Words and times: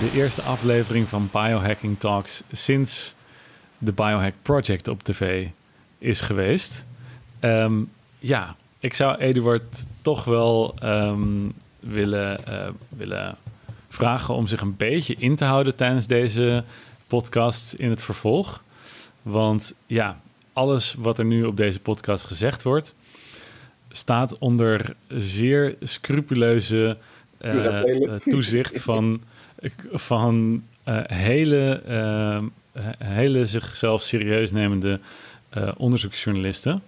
De 0.00 0.12
eerste 0.14 0.42
aflevering 0.42 1.08
van 1.08 1.28
Biohacking 1.32 1.98
Talks 1.98 2.42
sinds 2.52 3.14
de 3.78 3.92
Biohack 3.92 4.34
Project 4.42 4.88
op 4.88 5.02
tv 5.02 5.46
is 5.98 6.20
geweest. 6.20 6.86
Ehm, 7.40 7.74
ja, 8.18 8.56
ik 8.78 8.94
zou 8.94 9.16
Eduard 9.16 9.84
toch 10.02 10.24
wel 10.24 10.74
ehm, 10.78 11.48
willen, 11.80 12.46
eh, 12.46 12.68
willen 12.88 13.36
vragen 13.88 14.34
om 14.34 14.46
zich 14.46 14.60
een 14.60 14.76
beetje 14.76 15.14
in 15.18 15.36
te 15.36 15.44
houden 15.44 15.76
tijdens 15.76 16.06
deze 16.06 16.64
podcast 17.06 17.72
in 17.72 17.90
het 17.90 18.02
vervolg. 18.02 18.62
Want 19.22 19.74
ja, 19.86 20.20
alles 20.52 20.94
wat 20.94 21.18
er 21.18 21.24
nu 21.24 21.44
op 21.44 21.56
deze 21.56 21.80
podcast 21.80 22.24
gezegd 22.24 22.62
wordt, 22.62 22.94
staat 23.88 24.38
onder 24.38 24.94
zeer 25.08 25.76
scrupuleuze 25.82 26.96
uh, 27.40 28.14
toezicht 28.14 28.80
van, 28.80 29.20
van 29.92 30.64
uh, 30.88 31.00
hele, 31.06 31.82
uh, 31.88 32.82
hele 33.04 33.46
zichzelf 33.46 34.02
serieus 34.02 34.50
nemende 34.50 35.00
onderzoeksjournalisten. 35.76 36.82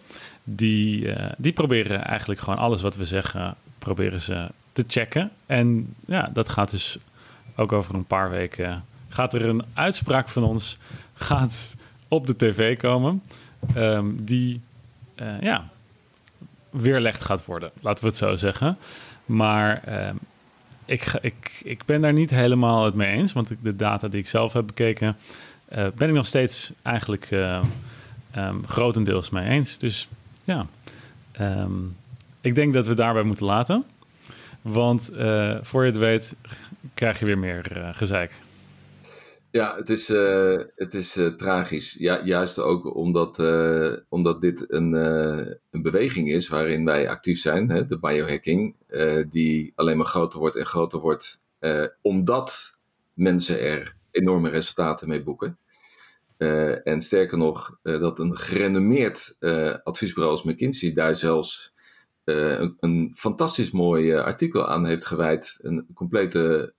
Die, 0.45 1.15
die 1.37 1.53
proberen 1.53 2.05
eigenlijk 2.05 2.41
gewoon 2.41 2.59
alles 2.59 2.83
wat 2.83 2.97
we 2.97 3.05
zeggen, 3.05 3.55
proberen 3.79 4.21
ze 4.21 4.49
te 4.73 4.85
checken. 4.89 5.31
En 5.47 5.95
ja, 6.07 6.31
dat 6.33 6.49
gaat 6.49 6.71
dus 6.71 6.99
ook 7.57 7.73
over 7.73 7.95
een 7.95 8.05
paar 8.05 8.31
weken. 8.31 8.85
Gaat 9.09 9.35
er 9.35 9.45
een 9.45 9.65
uitspraak 9.75 10.29
van 10.29 10.43
ons 10.43 10.79
gaat 11.15 11.77
op 12.09 12.27
de 12.27 12.37
tv 12.37 12.77
komen. 12.77 13.23
Um, 13.77 14.25
die 14.25 14.61
ja, 15.41 15.71
weerlegd 16.71 17.25
gaat 17.25 17.45
worden, 17.45 17.71
laten 17.81 18.05
we 18.05 18.09
het 18.11 18.19
zo 18.19 18.37
zeggen. 18.37 18.79
Maar 19.27 19.83
um, 20.09 20.19
ik, 20.93 21.19
ik, 21.21 21.61
ik 21.65 21.85
ben 21.85 22.01
daar 22.01 22.13
niet 22.13 22.31
helemaal 22.31 22.85
het 22.85 22.95
mee 22.95 23.17
eens. 23.17 23.33
Want 23.33 23.51
de 23.63 23.77
data 23.77 24.09
die 24.09 24.21
ik 24.21 24.29
zelf 24.29 24.53
heb 24.53 24.67
bekeken, 24.67 25.17
uh, 25.77 25.87
ben 25.95 26.09
ik 26.09 26.15
nog 26.15 26.27
steeds 26.27 26.73
eigenlijk 26.83 27.31
uh, 27.31 27.63
um, 28.37 28.67
grotendeels 28.67 29.31
mee 29.31 29.49
eens. 29.49 29.79
Dus 29.79 30.09
ja, 30.45 30.67
ik 32.41 32.55
denk 32.55 32.75
dat 32.75 32.87
we 32.87 32.95
daarbij 32.95 33.23
moeten 33.23 33.47
laten. 33.47 33.85
Want 34.63 35.11
voor 35.63 35.85
je 35.85 35.91
het 35.91 35.99
weet, 35.99 36.35
krijg 36.95 37.19
je 37.19 37.25
weer 37.25 37.39
meer 37.39 37.91
gezeik. 37.93 38.33
Ja, 39.53 39.77
het 39.77 39.91
is, 39.91 40.11
uh, 40.11 40.61
het 40.75 40.95
is 40.95 41.17
uh, 41.17 41.27
tragisch. 41.29 41.93
Ja, 41.99 42.25
juist 42.25 42.59
ook 42.59 42.95
omdat, 42.95 43.39
uh, 43.39 43.93
omdat 44.09 44.41
dit 44.41 44.73
een, 44.73 44.93
een 45.71 45.83
beweging 45.83 46.31
is 46.33 46.49
waarin 46.49 46.85
wij 46.85 47.09
actief 47.09 47.39
zijn, 47.39 47.71
hè, 47.71 47.87
de 47.87 47.99
biohacking, 47.99 48.77
die 49.29 49.73
alleen 49.75 49.97
maar 49.97 50.07
groter 50.07 50.39
wordt 50.39 50.57
en 50.57 50.67
groter 50.67 51.01
wordt, 51.01 51.43
omdat 52.03 52.79
mensen 53.15 53.61
er 53.61 53.97
enorme 54.11 54.49
resultaten 54.49 55.09
mee 55.09 55.23
boeken. 55.23 55.59
en 56.85 57.03
sterker 57.03 57.39
nog, 57.39 57.79
dat 57.83 58.19
een 58.19 58.37
gerenommeerd 58.37 59.37
adviesbureau 59.85 60.37
als 60.37 60.43
McKinsey 60.43 60.93
daar 60.93 61.17
zelfs 61.17 61.75
een, 62.25 62.77
een, 62.81 63.13
fantastisch 63.17 63.71
mooi 63.71 64.15
artikel 64.15 64.69
aan 64.69 64.87
heeft 64.87 65.07
gewijd, 65.07 65.59
een 65.63 65.87
complete 65.95 66.75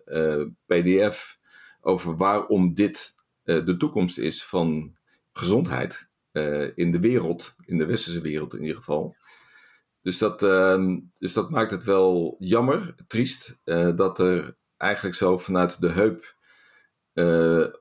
PDF 0.66 1.42
over 1.84 2.18
waarom 2.18 2.74
dit 2.74 3.16
uh, 3.44 3.66
de 3.66 3.78
toekomst 3.78 4.18
is 4.18 4.46
van 4.46 4.96
gezondheid 5.32 6.10
uh, 6.32 6.78
in 6.78 6.92
de 6.92 7.00
wereld, 7.00 7.56
in 7.66 7.78
de 7.78 7.86
westerse 7.86 8.22
wereld 8.22 8.54
in 8.54 8.62
ieder 8.62 8.76
geval. 8.76 9.16
Dus 10.02 10.18
dat, 10.18 10.44
uh, 10.44 10.98
dus 11.14 11.34
dat 11.34 11.50
maakt 11.50 11.72
het 11.72 11.84
wel 11.84 12.36
jammer, 12.40 12.96
triest, 13.08 13.60
uh, 13.66 13.96
dat 13.96 14.20
er 14.20 14.58
eigenlijk 14.78 15.16
zo 15.16 15.38
vanuit 15.38 15.82
de 15.82 15.90
heup 15.90 16.36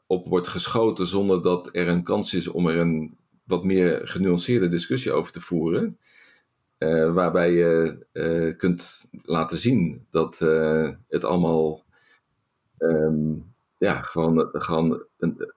op 0.06 0.28
wordt 0.28 0.48
geschoten 0.48 1.06
zonder 1.06 1.42
dat 1.42 1.68
er 1.72 1.88
een 1.88 2.02
kans 2.02 2.34
is 2.34 2.48
om 2.48 2.66
er 2.66 2.76
een 2.76 3.18
wat 3.44 3.64
meer 3.64 4.08
genuanceerde 4.08 4.68
discussie 4.68 5.12
over 5.12 5.32
te 5.32 5.40
voeren. 5.40 5.98
waarbij 7.14 7.52
je 7.52 8.54
kunt 8.56 9.08
laten 9.22 9.58
zien 9.58 10.06
dat 10.10 10.38
het 11.08 11.24
allemaal 11.24 11.84
um, 12.78 13.51
ja, 13.82 14.02
gewoon, 14.02 14.48
gewoon 14.52 15.04
een, 15.18 15.52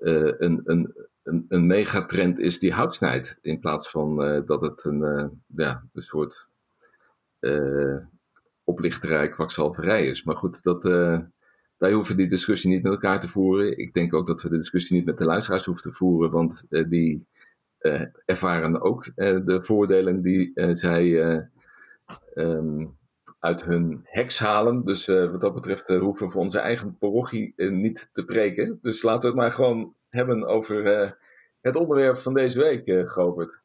uh, 0.00 0.32
een, 0.38 0.60
een, 0.64 0.94
een, 1.22 1.44
een 1.48 1.66
megatrend 1.66 2.38
is 2.38 2.58
die 2.58 2.72
hout 2.72 2.94
snijdt. 2.94 3.38
In 3.42 3.60
plaats 3.60 3.90
van 3.90 4.22
uh, 4.22 4.46
dat 4.46 4.60
het 4.62 4.84
een, 4.84 5.00
uh, 5.00 5.26
ja, 5.46 5.84
een 5.92 6.02
soort 6.02 6.48
oplichterij, 8.64 9.28
kwakzalverij 9.28 10.06
is. 10.06 10.24
Maar 10.24 10.36
goed, 10.36 10.62
dat, 10.62 10.82
wij 11.76 11.92
hoeven 11.92 12.16
die 12.16 12.28
discussie 12.28 12.70
niet 12.70 12.82
met 12.82 12.92
elkaar 12.92 13.20
te 13.20 13.28
voeren. 13.28 13.78
Ik 13.78 13.94
denk 13.94 14.14
ook 14.14 14.26
dat 14.26 14.42
we 14.42 14.48
de 14.48 14.56
discussie 14.56 14.96
niet 14.96 15.06
met 15.06 15.18
de 15.18 15.24
luisteraars 15.24 15.64
hoeven 15.64 15.90
te 15.90 15.96
voeren, 15.96 16.30
want 16.30 16.64
die 16.68 17.26
ervaren 18.24 18.80
ook 18.80 19.04
de 19.14 19.58
voordelen 19.62 20.22
die 20.22 20.52
zij 20.72 21.24
um, 22.34 22.96
uit 23.44 23.64
hun 23.64 24.00
heks 24.04 24.38
halen. 24.38 24.84
Dus 24.84 25.08
uh, 25.08 25.30
wat 25.30 25.40
dat 25.40 25.54
betreft 25.54 25.90
uh, 25.90 26.00
hoeven 26.00 26.26
we 26.26 26.32
voor 26.32 26.42
onze 26.42 26.58
eigen 26.58 26.96
parochie 26.98 27.52
uh, 27.56 27.70
niet 27.70 28.10
te 28.12 28.24
preken. 28.24 28.78
Dus 28.82 29.02
laten 29.02 29.20
we 29.20 29.26
het 29.26 29.36
maar 29.36 29.52
gewoon 29.52 29.94
hebben 30.08 30.46
over 30.46 30.84
het 31.60 31.76
onderwerp 31.76 32.18
van 32.18 32.34
deze 32.34 32.58
week, 32.58 33.10
Gobert. 33.10 33.62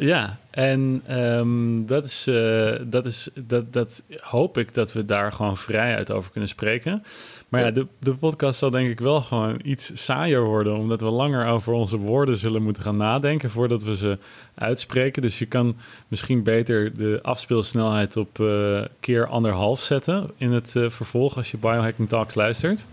Ja, 0.00 0.38
en 0.50 1.02
um, 1.10 1.86
dat, 1.86 2.04
is, 2.04 2.28
uh, 2.28 2.72
dat, 2.82 3.06
is, 3.06 3.28
dat, 3.34 3.72
dat 3.72 4.02
hoop 4.20 4.58
ik 4.58 4.74
dat 4.74 4.92
we 4.92 5.04
daar 5.04 5.32
gewoon 5.32 5.56
vrij 5.56 5.96
uit 5.96 6.10
over 6.10 6.30
kunnen 6.30 6.48
spreken. 6.48 7.02
Maar 7.48 7.60
ja, 7.60 7.66
ja 7.66 7.72
de, 7.72 7.86
de 7.98 8.14
podcast 8.14 8.58
zal 8.58 8.70
denk 8.70 8.90
ik 8.90 9.00
wel 9.00 9.20
gewoon 9.20 9.60
iets 9.62 9.90
saaier 10.04 10.44
worden, 10.44 10.76
omdat 10.76 11.00
we 11.00 11.10
langer 11.10 11.46
over 11.46 11.72
onze 11.72 11.96
woorden 11.96 12.36
zullen 12.36 12.62
moeten 12.62 12.82
gaan 12.82 12.96
nadenken 12.96 13.50
voordat 13.50 13.82
we 13.82 13.96
ze 13.96 14.18
uitspreken. 14.54 15.22
Dus 15.22 15.38
je 15.38 15.46
kan 15.46 15.76
misschien 16.08 16.42
beter 16.42 16.96
de 16.96 17.18
afspeelsnelheid 17.22 18.16
op 18.16 18.38
uh, 18.38 18.80
keer 19.00 19.26
anderhalf 19.26 19.80
zetten 19.80 20.30
in 20.36 20.52
het 20.52 20.74
uh, 20.76 20.90
vervolg 20.90 21.36
als 21.36 21.50
je 21.50 21.56
Biohacking 21.56 22.08
Talks 22.08 22.34
luistert. 22.34 22.86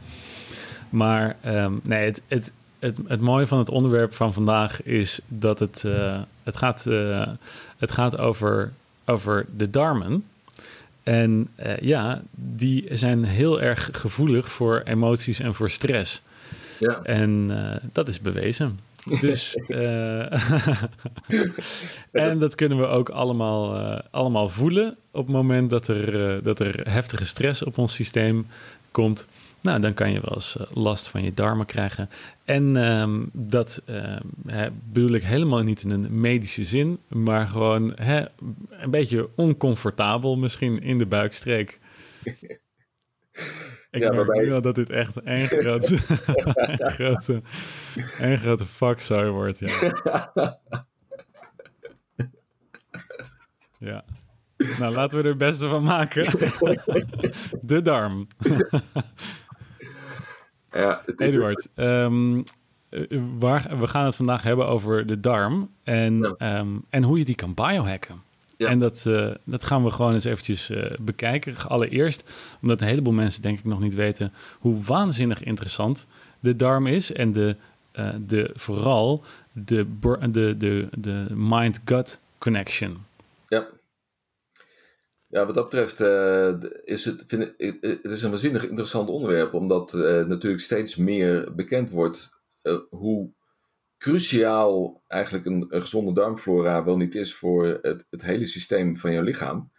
Maar 0.89 1.37
um, 1.45 1.79
nee, 1.83 2.05
het, 2.05 2.21
het, 2.27 2.53
het, 2.79 2.97
het 3.07 3.21
mooie 3.21 3.47
van 3.47 3.57
het 3.57 3.69
onderwerp 3.69 4.13
van 4.13 4.33
vandaag 4.33 4.83
is 4.83 5.19
dat 5.27 5.59
het, 5.59 5.83
uh, 5.85 6.19
het 6.43 6.57
gaat, 6.57 6.85
uh, 6.87 7.27
het 7.77 7.91
gaat 7.91 8.17
over, 8.17 8.73
over 9.05 9.45
de 9.57 9.69
darmen. 9.69 10.25
En 11.03 11.47
uh, 11.65 11.77
ja, 11.77 12.21
die 12.31 12.87
zijn 12.91 13.23
heel 13.23 13.61
erg 13.61 13.89
gevoelig 13.91 14.51
voor 14.51 14.81
emoties 14.85 15.39
en 15.39 15.53
voor 15.53 15.69
stress. 15.69 16.21
Ja. 16.79 16.99
En 17.03 17.51
dat 17.93 18.07
is 18.07 18.21
bewezen. 18.21 18.79
Dus, 19.21 19.55
en 22.11 22.39
dat 22.39 22.55
kunnen 22.55 22.77
we 22.77 22.85
ook 22.85 23.09
allemaal, 23.09 23.75
allemaal 24.11 24.49
voelen 24.49 24.95
op 25.11 25.25
het 25.25 25.35
moment 25.35 25.69
dat 25.69 25.87
er, 25.87 26.43
dat 26.43 26.59
er 26.59 26.89
heftige 26.89 27.25
stress 27.25 27.63
op 27.63 27.77
ons 27.77 27.93
systeem 27.93 28.47
komt. 28.91 29.27
Nou, 29.61 29.79
dan 29.79 29.93
kan 29.93 30.11
je 30.11 30.21
wel 30.21 30.33
eens 30.33 30.57
last 30.69 31.07
van 31.07 31.23
je 31.23 31.33
darmen 31.33 31.65
krijgen. 31.65 32.09
En 32.45 32.75
um, 32.75 33.29
dat 33.33 33.81
uh, 33.89 34.17
bedoel 34.91 35.11
ik 35.11 35.23
helemaal 35.23 35.61
niet 35.61 35.83
in 35.83 35.89
een 35.89 36.21
medische 36.21 36.63
zin, 36.63 36.99
maar 37.07 37.47
gewoon 37.47 37.93
hè, 37.95 38.19
een 38.69 38.91
beetje 38.91 39.29
oncomfortabel 39.35 40.37
misschien 40.37 40.81
in 40.81 40.97
de 40.97 41.05
buikstreek. 41.05 41.79
Ik 43.91 44.03
ja, 44.03 44.11
merk 44.11 44.33
nu 44.33 44.53
al 44.53 44.61
dat 44.61 44.75
dit 44.75 44.89
echt 44.89 45.15
een 45.23 45.47
grote, 45.61 45.97
een 46.55 46.91
grote, 46.91 47.41
een 48.19 48.37
grote 48.37 48.65
fuckzooi 48.65 49.29
wordt. 49.29 49.59
Ja. 49.59 50.59
ja. 53.79 54.05
Nou, 54.79 54.93
laten 54.93 55.17
we 55.17 55.23
er 55.23 55.29
het 55.29 55.37
beste 55.37 55.67
van 55.67 55.83
maken. 55.83 56.25
de 57.61 57.81
darm. 57.81 58.27
Ja, 60.71 61.01
Eduard, 61.17 61.69
um, 61.75 62.43
waar, 63.39 63.79
we 63.79 63.87
gaan 63.87 64.05
het 64.05 64.15
vandaag 64.15 64.43
hebben 64.43 64.67
over 64.67 65.05
de 65.05 65.19
darm 65.19 65.69
en, 65.83 66.35
ja. 66.37 66.59
um, 66.59 66.83
en 66.89 67.03
hoe 67.03 67.17
je 67.17 67.25
die 67.25 67.35
kan 67.35 67.53
biohacken. 67.53 68.21
Ja. 68.57 68.67
En 68.67 68.79
dat, 68.79 69.05
uh, 69.07 69.31
dat 69.43 69.63
gaan 69.63 69.83
we 69.83 69.91
gewoon 69.91 70.13
eens 70.13 70.23
eventjes 70.23 70.69
uh, 70.69 70.83
bekijken. 70.99 71.55
Allereerst, 71.67 72.29
omdat 72.61 72.81
een 72.81 72.87
heleboel 72.87 73.13
mensen 73.13 73.41
denk 73.41 73.57
ik 73.57 73.65
nog 73.65 73.79
niet 73.79 73.95
weten 73.95 74.33
hoe 74.59 74.83
waanzinnig 74.83 75.43
interessant 75.43 76.07
de 76.39 76.55
darm 76.55 76.87
is. 76.87 77.13
En 77.13 77.31
de, 77.31 77.55
uh, 77.99 78.09
de, 78.27 78.51
vooral 78.53 79.23
de, 79.51 79.85
de, 80.29 80.55
de, 80.57 80.87
de 80.97 81.25
mind-gut 81.35 82.19
connection. 82.37 83.05
Ja. 85.37 85.45
Wat 85.45 85.55
dat 85.55 85.69
betreft 85.69 86.01
uh, 86.01 86.53
is 86.83 87.05
het, 87.05 87.23
vind 87.27 87.53
ik, 87.57 87.77
het 87.81 88.11
is 88.11 88.21
een 88.21 88.29
waanzinnig 88.29 88.63
interessant 88.63 89.09
onderwerp, 89.09 89.53
omdat 89.53 89.93
uh, 89.93 90.01
natuurlijk 90.25 90.61
steeds 90.61 90.95
meer 90.95 91.55
bekend 91.55 91.89
wordt 91.89 92.29
uh, 92.63 92.79
hoe 92.89 93.31
cruciaal 93.97 95.03
eigenlijk 95.07 95.45
een, 95.45 95.65
een, 95.69 95.81
gezonde 95.81 96.13
darmflora 96.13 96.83
wel 96.83 96.97
niet 96.97 97.15
is 97.15 97.35
voor 97.35 97.79
het, 97.81 98.05
het 98.09 98.21
hele 98.21 98.45
systeem 98.45 98.97
van 98.97 99.11
jouw 99.11 99.23
lichaam. 99.23 99.71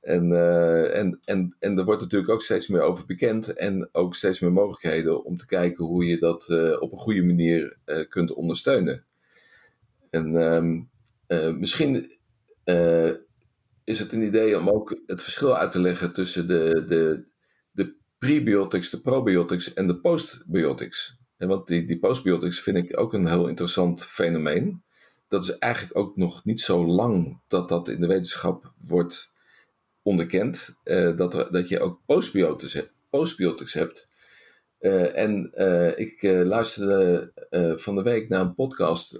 En, 0.00 0.32
en, 0.92 1.18
en, 1.24 1.56
en 1.58 1.78
er 1.78 1.84
wordt 1.84 2.00
natuurlijk 2.00 2.32
ook 2.32 2.42
steeds 2.42 2.68
meer 2.68 2.80
over 2.80 3.06
bekend 3.06 3.54
en 3.54 3.88
ook 3.92 4.14
steeds 4.14 4.40
meer 4.40 4.52
mogelijkheden 4.52 5.24
om 5.24 5.36
te 5.36 5.46
kijken 5.46 5.84
hoe 5.84 6.04
je 6.04 6.18
dat 6.18 6.48
op 6.80 6.92
een 6.92 6.98
goede 6.98 7.22
manier 7.22 7.76
kunt 8.08 8.32
ondersteunen. 8.32 9.04
En 10.10 10.36
ehm, 11.26 11.58
misschien 11.58 12.18
is 13.84 13.98
het 13.98 14.12
een 14.12 14.22
idee 14.22 14.58
om 14.58 14.68
ook 14.68 15.00
het 15.06 15.22
verschil 15.22 15.56
uit 15.56 15.72
te 15.72 15.80
leggen 15.80 16.12
tussen 16.12 16.46
de, 16.46 16.84
de, 16.88 17.24
de 17.70 17.96
prebiotics, 18.18 18.90
de 18.90 19.00
probiotics 19.00 19.72
en 19.74 19.86
de 19.86 20.00
postbiotics. 20.00 21.20
En 21.36 21.48
want 21.48 21.66
die, 21.66 21.86
die 21.86 21.98
postbiotics 21.98 22.60
vind 22.60 22.76
ik 22.76 22.98
ook 22.98 23.12
een 23.12 23.26
heel 23.26 23.48
interessant 23.48 24.04
fenomeen. 24.04 24.82
Dat 25.28 25.44
is 25.44 25.58
eigenlijk 25.58 25.96
ook 25.96 26.16
nog 26.16 26.44
niet 26.44 26.60
zo 26.60 26.86
lang 26.86 27.40
dat 27.48 27.68
dat 27.68 27.88
in 27.88 28.00
de 28.00 28.06
wetenschap 28.06 28.72
wordt 28.84 29.32
onderkend. 30.02 30.74
Uh, 30.84 31.16
dat, 31.16 31.34
er, 31.34 31.52
dat 31.52 31.68
je 31.68 31.80
ook 31.80 32.00
postbiotics. 32.06 32.82
Postbiotics 33.10 33.72
hebt. 33.72 34.08
Uh, 34.82 35.16
en 35.16 35.52
uh, 35.56 35.98
ik 35.98 36.22
luisterde 36.22 37.32
van 37.76 37.94
de 37.94 38.02
week 38.02 38.28
naar 38.28 38.40
een 38.40 38.54
podcast 38.54 39.18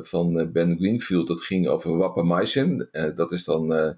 van 0.00 0.52
Ben 0.52 0.78
Greenfield. 0.78 1.28
Dat 1.28 1.40
ging 1.40 1.68
over 1.68 1.96
wapamycin. 1.96 2.88
dat 3.14 3.32
is 3.32 3.44
dan 3.44 3.96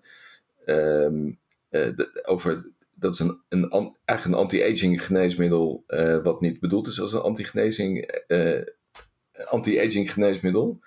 de, 1.68 2.22
over 2.22 2.70
dat 2.94 3.12
is 3.12 3.18
een, 3.18 3.40
een, 3.48 3.96
eigenlijk 4.04 4.24
een 4.24 4.44
anti-aging 4.44 5.04
geneesmiddel, 5.04 5.84
wat 6.22 6.40
niet 6.40 6.60
bedoeld 6.60 6.86
is 6.86 7.00
als 7.00 7.12
een 7.12 7.20
anti-aging 7.20 8.12
anti 9.44 10.06
geneesmiddel, 10.06 10.80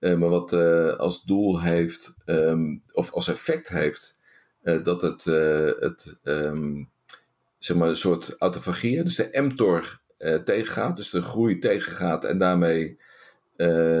maar 0.00 0.28
wat 0.28 0.52
als 0.98 1.24
doel 1.24 1.60
heeft, 1.60 2.14
um, 2.26 2.82
of 2.92 3.12
als 3.12 3.28
effect 3.28 3.68
heeft, 3.68 4.18
dat 4.82 5.02
het, 5.02 5.24
het 5.80 6.18
um, 6.22 6.90
zeg 7.58 7.76
maar 7.76 7.88
een 7.88 7.96
soort 7.96 8.36
autofagie, 8.38 9.02
dus 9.02 9.16
de 9.16 9.28
mTOR 9.32 10.00
tegengaat, 10.44 10.96
dus 10.96 11.10
de 11.10 11.22
groei 11.22 11.58
tegengaat 11.58 12.24
en 12.24 12.38
daarmee 12.38 13.00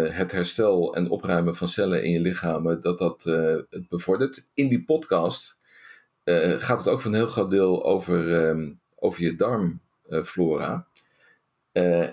het 0.08 0.32
herstel 0.32 0.94
en 0.94 1.10
opruimen 1.10 1.56
van 1.56 1.68
cellen 1.68 2.02
in 2.04 2.12
je 2.12 2.20
lichaam, 2.20 2.80
dat 2.80 2.98
dat 2.98 3.24
het 3.70 3.88
bevordert. 3.88 4.48
In 4.54 4.68
die 4.68 4.84
podcast 4.84 5.56
gaat 6.58 6.78
het 6.78 6.88
ook 6.88 7.00
voor 7.00 7.10
een 7.10 7.16
heel 7.16 7.26
groot 7.26 7.50
deel 7.50 7.84
over, 7.84 8.48
um, 8.48 8.80
over 8.94 9.22
je 9.22 9.36
darmflora. 9.36 10.86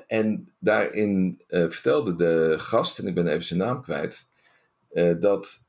En 0.07 0.53
daarin 0.59 1.41
vertelde 1.48 2.15
de 2.15 2.56
gast, 2.57 3.00
en 3.00 3.07
ik 3.07 3.15
ben 3.15 3.27
even 3.27 3.44
zijn 3.44 3.59
naam 3.59 3.81
kwijt, 3.81 4.27
dat 5.19 5.64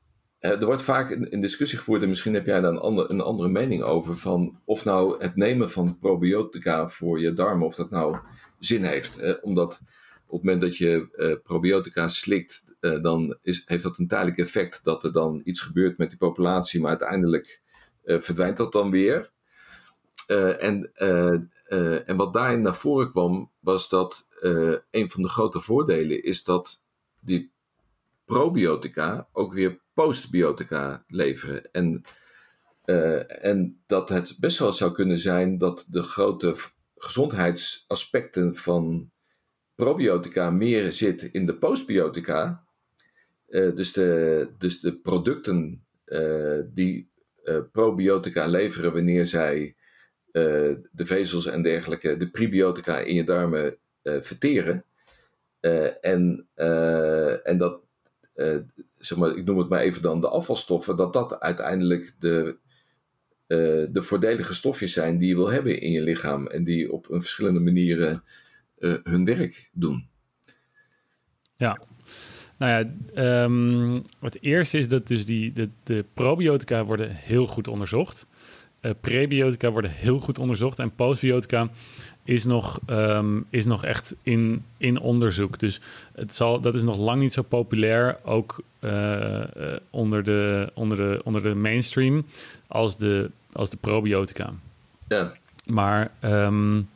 er 0.51 0.67
wordt 0.67 0.83
vaak 0.83 1.11
een, 1.11 1.41
discussie 1.41 1.79
gevoerd, 1.79 2.03
en 2.03 2.09
misschien 2.09 2.35
heb 2.35 2.47
jij 2.47 2.61
daar 2.61 2.73
een, 2.73 3.11
een 3.11 3.21
andere 3.21 3.49
mening 3.49 3.83
over, 3.83 4.19
van 4.19 4.61
of 4.65 4.85
nou 4.85 5.23
het 5.23 5.37
nemen 5.37 5.71
van 5.71 5.99
probiotica 5.99 6.89
voor 6.89 7.21
je 7.21 7.33
darmen, 7.33 7.67
of 7.67 7.75
dat 7.75 7.91
nou 7.91 8.19
zin 8.59 8.85
heeft. 8.85 9.41
omdat 9.43 9.81
op 10.27 10.33
het 10.33 10.43
moment 10.43 10.61
dat 10.61 10.77
je 10.77 11.41
probiotica 11.45 12.09
slikt, 12.09 12.65
dan 12.81 13.37
is, 13.43 13.63
heeft 13.67 13.83
dat 13.83 13.99
een 13.99 14.09
tijdelijk 14.09 14.39
effect 14.39 14.85
dat 14.85 15.05
er 15.05 15.13
dan 15.13 15.41
iets 15.45 15.61
gebeurt 15.61 15.99
met 15.99 16.09
die 16.09 16.19
populatie, 16.19 16.81
maar 16.81 16.91
uiteindelijk 16.91 17.61
uh, 18.05 18.21
verdwijnt 18.21 18.57
dat 18.57 18.73
dan 18.73 18.91
weer. 18.91 19.31
Uh, 20.29 20.63
en, 20.63 20.95
en 22.07 22.17
wat 22.17 22.33
daarin 22.33 22.63
naar 22.63 22.75
voren 22.75 23.11
kwam, 23.11 23.51
was 23.61 23.89
dat 23.89 24.29
een 24.91 25.11
van 25.11 25.23
de 25.23 25.29
grote 25.29 25.61
voordelen 25.61 26.23
is 26.23 26.45
dat 26.45 26.85
die 27.21 27.53
probiotica 28.27 29.29
ook 29.33 29.53
weer 29.53 29.81
postbiotica 29.95 31.05
leveren. 31.07 31.71
En, 31.73 32.03
en 33.41 33.83
dat 33.87 34.09
het 34.09 34.37
best 34.41 34.59
wel 34.59 34.73
zou 34.73 34.93
kunnen 34.93 35.19
zijn 35.19 35.59
dat 35.59 35.87
de 35.91 36.03
grote 36.03 36.57
gezondheidsaspecten 36.97 38.55
van 38.55 39.11
probiotica 39.75 40.51
meer 40.51 40.93
zitten 40.93 41.33
in 41.33 41.47
de 41.47 41.57
postbiotica. 41.57 42.67
dus, 43.47 43.93
de, 43.93 44.49
dus 44.59 44.81
de 44.81 44.97
producten 44.97 45.87
die 46.73 47.11
uh, 47.45 47.59
probiotica 47.73 48.47
leveren 48.47 48.93
wanneer 48.93 49.27
zij 49.27 49.77
de 50.91 51.07
vezels 51.07 51.47
en 51.47 51.63
dergelijke, 51.63 52.17
de 52.17 52.31
prebiotica 52.31 52.99
in 52.99 53.15
je 53.15 53.25
darmen 53.25 53.77
verteren. 54.03 54.85
en, 56.01 56.49
en 57.43 57.59
dat, 57.59 57.86
zeg 58.95 59.19
maar, 59.19 59.37
ik 59.37 59.45
noem 59.45 59.59
het 59.59 59.69
maar 59.69 59.81
even 59.81 60.03
dan 60.03 60.21
de 60.21 60.29
afvalstoffen, 60.29 60.97
dat 60.97 61.13
dat 61.13 61.41
uiteindelijk 61.41 62.15
de, 62.19 62.57
de 63.93 64.03
voordelige 64.03 64.55
stofjes 64.55 64.93
zijn 64.93 65.19
die 65.19 65.29
je 65.29 65.35
wil 65.35 65.51
hebben 65.51 65.81
in 65.81 65.91
je 65.91 66.03
lichaam 66.03 66.47
en 66.47 66.65
die 66.65 66.93
op 66.93 67.11
een 67.11 67.21
verschillende 67.21 67.61
manieren 67.61 68.23
hun 69.03 69.25
werk 69.25 69.71
doen. 69.73 70.09
Ja, 71.55 71.79
nou 72.59 72.73
ja, 73.15 73.45
um, 73.45 74.03
het 74.21 74.43
eerste 74.43 74.79
is 74.79 74.89
dat 74.89 75.07
dus 75.07 75.27
die, 75.27 75.53
de, 75.53 75.69
de 75.83 76.05
probiotica 76.15 76.85
worden 76.85 77.11
heel 77.11 77.47
goed 77.47 77.69
onderzocht. 77.69 78.27
Uh, 78.87 78.93
prebiotica 79.01 79.71
worden 79.71 79.91
heel 79.91 80.19
goed 80.19 80.39
onderzocht. 80.39 80.79
En 80.79 80.95
postbiotica 80.95 81.69
is 82.25 82.45
nog, 82.45 82.81
um, 82.91 83.47
is 83.51 83.65
nog 83.65 83.85
echt 83.85 84.17
in, 84.23 84.65
in 84.77 85.01
onderzoek. 85.01 85.59
Dus 85.59 85.81
het 86.13 86.35
zal, 86.35 86.61
dat 86.61 86.75
is 86.75 86.83
nog 86.83 86.99
lang 86.99 87.21
niet 87.21 87.33
zo 87.33 87.43
populair, 87.43 88.19
ook 88.25 88.63
uh, 88.81 88.91
uh, 88.93 89.45
onder, 89.91 90.25
de, 90.25 90.71
onder, 90.75 90.97
de, 90.97 91.21
onder 91.25 91.43
de 91.43 91.55
mainstream, 91.55 92.27
als 92.67 92.99
de, 92.99 93.31
als 93.53 93.71
de 93.71 93.77
probiotica. 93.77 94.53
Ja. 95.09 95.33
Maar 95.67 96.11
um, 96.25 96.89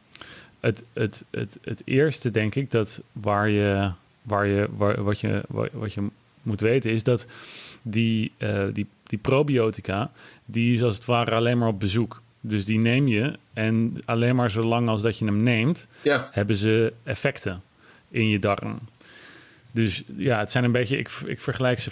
het, 0.60 0.84
het, 0.92 1.24
het, 1.30 1.58
het 1.62 1.82
eerste, 1.84 2.30
denk 2.30 2.54
ik, 2.54 2.70
dat 2.70 3.02
waar 3.12 3.48
je 3.48 3.90
waar 4.22 4.46
je, 4.46 4.68
waar, 4.76 5.02
wat, 5.02 5.20
je, 5.20 5.42
wat 5.72 5.92
je 5.92 6.06
moet 6.42 6.60
weten 6.60 6.90
is 6.90 7.02
dat 7.02 7.26
die, 7.82 8.32
uh, 8.38 8.64
die, 8.72 8.86
die 9.10 9.18
probiotica, 9.18 10.10
die 10.44 10.72
is 10.72 10.82
als 10.82 10.94
het 10.94 11.04
ware 11.04 11.30
alleen 11.30 11.58
maar 11.58 11.68
op 11.68 11.80
bezoek. 11.80 12.22
Dus 12.40 12.64
die 12.64 12.78
neem 12.78 13.08
je 13.08 13.38
en 13.52 13.96
alleen 14.04 14.36
maar 14.36 14.50
zolang 14.50 14.88
als 14.88 15.02
dat 15.02 15.18
je 15.18 15.24
hem 15.24 15.42
neemt, 15.42 15.88
ja. 16.02 16.28
hebben 16.32 16.56
ze 16.56 16.92
effecten 17.02 17.62
in 18.08 18.28
je 18.28 18.38
darm. 18.38 18.78
Dus 19.72 20.04
ja, 20.16 20.38
het 20.38 20.50
zijn 20.50 20.64
een 20.64 20.72
beetje, 20.72 20.98
ik, 20.98 21.10
ik 21.26 21.40
vergelijk 21.40 21.78
ze 21.78 21.90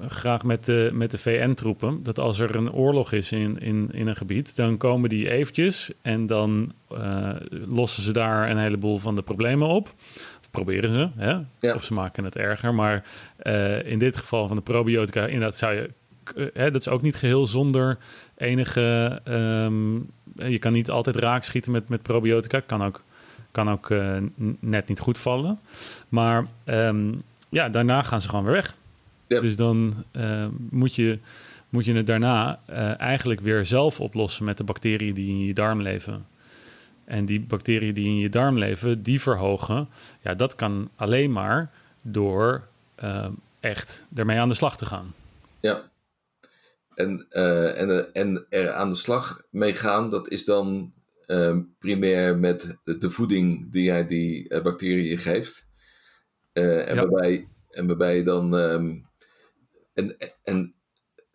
graag 0.00 0.42
met 0.42 0.64
de, 0.64 0.90
met 0.92 1.10
de 1.10 1.18
VN-troepen. 1.18 2.02
Dat 2.02 2.18
als 2.18 2.38
er 2.38 2.56
een 2.56 2.72
oorlog 2.72 3.12
is 3.12 3.32
in, 3.32 3.58
in, 3.58 3.88
in 3.92 4.06
een 4.06 4.16
gebied, 4.16 4.56
dan 4.56 4.76
komen 4.76 5.08
die 5.08 5.30
eventjes 5.30 5.90
en 6.02 6.26
dan 6.26 6.72
uh, 6.92 7.30
lossen 7.50 8.02
ze 8.02 8.12
daar 8.12 8.50
een 8.50 8.58
heleboel 8.58 8.98
van 8.98 9.14
de 9.14 9.22
problemen 9.22 9.68
op 9.68 9.94
proberen 10.50 10.92
ze. 10.92 11.08
Hè? 11.16 11.72
Of 11.74 11.84
ze 11.84 11.94
maken 11.94 12.24
het 12.24 12.36
erger. 12.36 12.74
Maar 12.74 13.04
uh, 13.42 13.84
in 13.84 13.98
dit 13.98 14.16
geval 14.16 14.46
van 14.46 14.56
de 14.56 14.62
probiotica, 14.62 15.26
inderdaad 15.26 15.56
zou 15.56 15.74
je... 15.74 15.90
Uh, 16.36 16.46
hè, 16.52 16.70
dat 16.70 16.80
is 16.80 16.88
ook 16.88 17.02
niet 17.02 17.16
geheel 17.16 17.46
zonder 17.46 17.98
enige... 18.36 19.20
Um, 19.28 20.10
je 20.34 20.58
kan 20.58 20.72
niet 20.72 20.90
altijd 20.90 21.16
raak 21.16 21.42
schieten 21.42 21.72
met, 21.72 21.88
met 21.88 22.02
probiotica. 22.02 22.60
Kan 22.60 22.82
ook, 22.82 23.02
kan 23.50 23.70
ook 23.70 23.90
uh, 23.90 24.16
net 24.60 24.88
niet 24.88 25.00
goed 25.00 25.18
vallen. 25.18 25.58
Maar 26.08 26.46
um, 26.64 27.22
ja, 27.48 27.68
daarna 27.68 28.02
gaan 28.02 28.20
ze 28.20 28.28
gewoon 28.28 28.44
weer 28.44 28.52
weg. 28.52 28.74
Dus 29.26 29.56
dan 29.56 30.04
moet, 30.70 30.94
je, 30.94 31.18
moet 31.68 31.84
je 31.84 31.94
het 31.94 32.06
daarna 32.06 32.60
eigenlijk 32.96 33.40
weer 33.40 33.66
zelf 33.66 34.00
oplossen 34.00 34.44
met 34.44 34.56
de 34.56 34.64
bacteriën 34.64 35.14
die 35.14 35.28
in 35.28 35.44
je 35.44 35.54
darm 35.54 35.82
leven. 35.82 36.26
En 37.04 37.24
die 37.24 37.40
bacteriën 37.40 37.94
die 37.94 38.06
in 38.06 38.16
je 38.16 38.28
darm 38.28 38.58
leven, 38.58 39.02
die 39.02 39.20
verhogen. 39.20 39.88
Ja, 40.20 40.34
dat 40.34 40.54
kan 40.54 40.88
alleen 40.96 41.32
maar 41.32 41.70
door 42.02 42.66
echt 43.60 44.06
ermee 44.14 44.38
aan 44.38 44.48
de 44.48 44.54
slag 44.54 44.76
te 44.76 44.86
gaan. 44.86 45.14
Ja. 45.60 45.80
En, 46.94 47.26
uh, 47.30 47.80
en, 47.80 47.90
eh, 47.90 48.22
en 48.22 48.46
er 48.48 48.72
aan 48.72 48.88
de 48.88 48.94
slag 48.94 49.42
mee 49.50 49.74
gaan, 49.74 50.10
dat 50.10 50.28
is 50.28 50.44
dan 50.44 50.92
uh, 51.26 51.56
primair 51.78 52.38
met 52.38 52.78
de 52.84 53.10
voeding 53.10 53.72
die 53.72 53.82
jij 53.82 54.06
die 54.06 54.60
bacteriën 54.62 55.18
geeft. 55.18 55.68
en, 56.52 56.94
ja. 56.94 56.94
waarbij, 56.94 57.48
en 57.70 57.86
waarbij 57.86 58.16
je 58.16 58.22
dan. 58.22 58.52
Um, 58.52 59.08
en, 59.94 60.16
en 60.42 60.74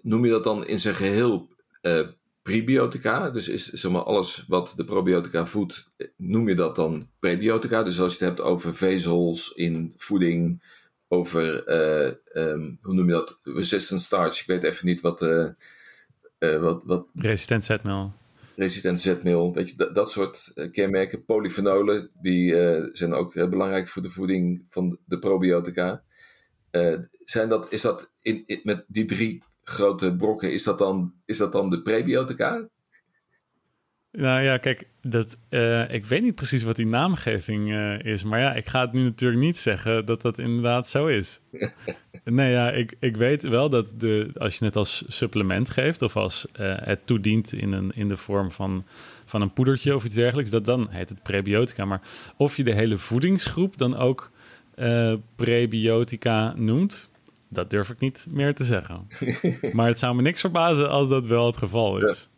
noem 0.01 0.25
je 0.25 0.31
dat 0.31 0.43
dan 0.43 0.67
in 0.67 0.79
zijn 0.79 0.95
geheel 0.95 1.50
prebiotica. 2.41 3.29
Dus 3.29 3.47
is 3.47 3.67
zeg 3.67 3.91
maar, 3.91 4.03
alles 4.03 4.45
wat 4.47 4.74
de 4.75 4.85
probiotica 4.85 5.45
voedt, 5.45 5.95
noem 6.17 6.47
je 6.47 6.55
dat 6.55 6.75
dan 6.75 7.09
prebiotica. 7.19 7.83
Dus 7.83 8.00
als 8.00 8.17
je 8.17 8.25
het 8.25 8.38
hebt 8.38 8.50
over 8.50 8.75
vezels 8.75 9.51
in 9.51 9.93
voeding, 9.97 10.63
over, 11.07 11.67
uh, 11.67 12.13
um, 12.33 12.79
hoe 12.81 12.93
noem 12.93 13.05
je 13.07 13.12
dat, 13.12 13.39
resistant 13.43 14.01
starch. 14.01 14.39
Ik 14.39 14.47
weet 14.47 14.63
even 14.63 14.85
niet 14.85 15.01
wat... 15.01 15.21
Uh, 15.21 15.50
uh, 16.39 16.59
wat, 16.59 16.83
wat 16.83 17.12
resistent 17.15 17.65
zetmeel. 17.65 18.13
Resistent 18.55 19.01
zetmeel, 19.01 19.53
weet 19.53 19.69
je, 19.69 19.75
dat, 19.75 19.95
dat 19.95 20.12
soort 20.12 20.51
kenmerken. 20.71 21.25
Polyfenolen, 21.25 22.09
die 22.21 22.55
zijn 22.91 23.13
ook 23.13 23.33
heel 23.33 23.50
belangrijk 23.50 23.88
voor 23.88 24.01
de 24.01 24.09
voeding 24.09 24.65
van 24.69 24.97
de 25.05 25.19
probiotica. 25.19 26.03
zijn 27.24 27.50
dat, 27.50 27.71
is 27.71 27.81
dat 27.81 28.12
in, 28.21 28.43
in, 28.45 28.59
met 28.63 28.85
die 28.88 29.05
drie 29.05 29.43
grote 29.63 30.15
brokken, 30.15 30.53
is 30.53 30.63
dat 30.63 30.77
dan, 30.77 31.13
is 31.25 31.38
dat 31.38 31.51
dan 31.51 31.69
de 31.69 31.81
prebiotica? 31.81 32.69
Nou 34.17 34.41
ja, 34.41 34.57
kijk, 34.57 34.88
dat, 35.01 35.38
uh, 35.50 35.91
ik 35.93 36.05
weet 36.05 36.22
niet 36.22 36.36
precies 36.36 36.63
wat 36.63 36.75
die 36.75 36.86
naamgeving 36.86 37.69
uh, 37.69 38.00
is. 38.00 38.24
Maar 38.24 38.39
ja, 38.39 38.53
ik 38.53 38.65
ga 38.65 38.81
het 38.81 38.93
nu 38.93 39.03
natuurlijk 39.03 39.41
niet 39.41 39.57
zeggen 39.57 40.05
dat 40.05 40.22
dat 40.22 40.38
inderdaad 40.38 40.89
zo 40.89 41.07
is. 41.07 41.41
nee, 42.24 42.51
ja, 42.51 42.72
ik, 42.72 42.95
ik 43.00 43.17
weet 43.17 43.43
wel 43.43 43.69
dat 43.69 43.93
de, 43.98 44.31
als 44.38 44.57
je 44.57 44.65
het 44.65 44.75
als 44.75 45.03
supplement 45.07 45.69
geeft... 45.69 46.01
of 46.01 46.15
als 46.15 46.48
uh, 46.60 46.75
het 46.79 47.07
toedient 47.07 47.53
in, 47.53 47.72
een, 47.72 47.91
in 47.95 48.07
de 48.07 48.17
vorm 48.17 48.51
van, 48.51 48.86
van 49.25 49.41
een 49.41 49.53
poedertje 49.53 49.95
of 49.95 50.05
iets 50.05 50.15
dergelijks... 50.15 50.50
Dat, 50.50 50.65
dan 50.65 50.88
heet 50.89 51.10
het 51.10 51.24
prebiotica. 51.24 51.86
Maar 51.86 52.01
of 52.38 52.57
je 52.57 52.63
de 52.63 52.74
hele 52.74 52.98
voedingsgroep 52.98 53.77
dan 53.77 53.98
ook 53.98 54.31
prebiotica 55.36 56.53
noemt... 56.57 57.10
Dat 57.50 57.69
durf 57.69 57.89
ik 57.89 58.00
niet 58.00 58.25
meer 58.29 58.55
te 58.55 58.63
zeggen. 58.63 59.07
maar 59.75 59.88
het 59.88 60.00
zou 60.00 60.15
me 60.15 60.22
niks 60.22 60.41
verbazen 60.41 60.89
als 60.89 61.10
dat 61.10 61.27
wel 61.27 61.45
het 61.45 61.57
geval 61.57 62.05
is. 62.05 62.29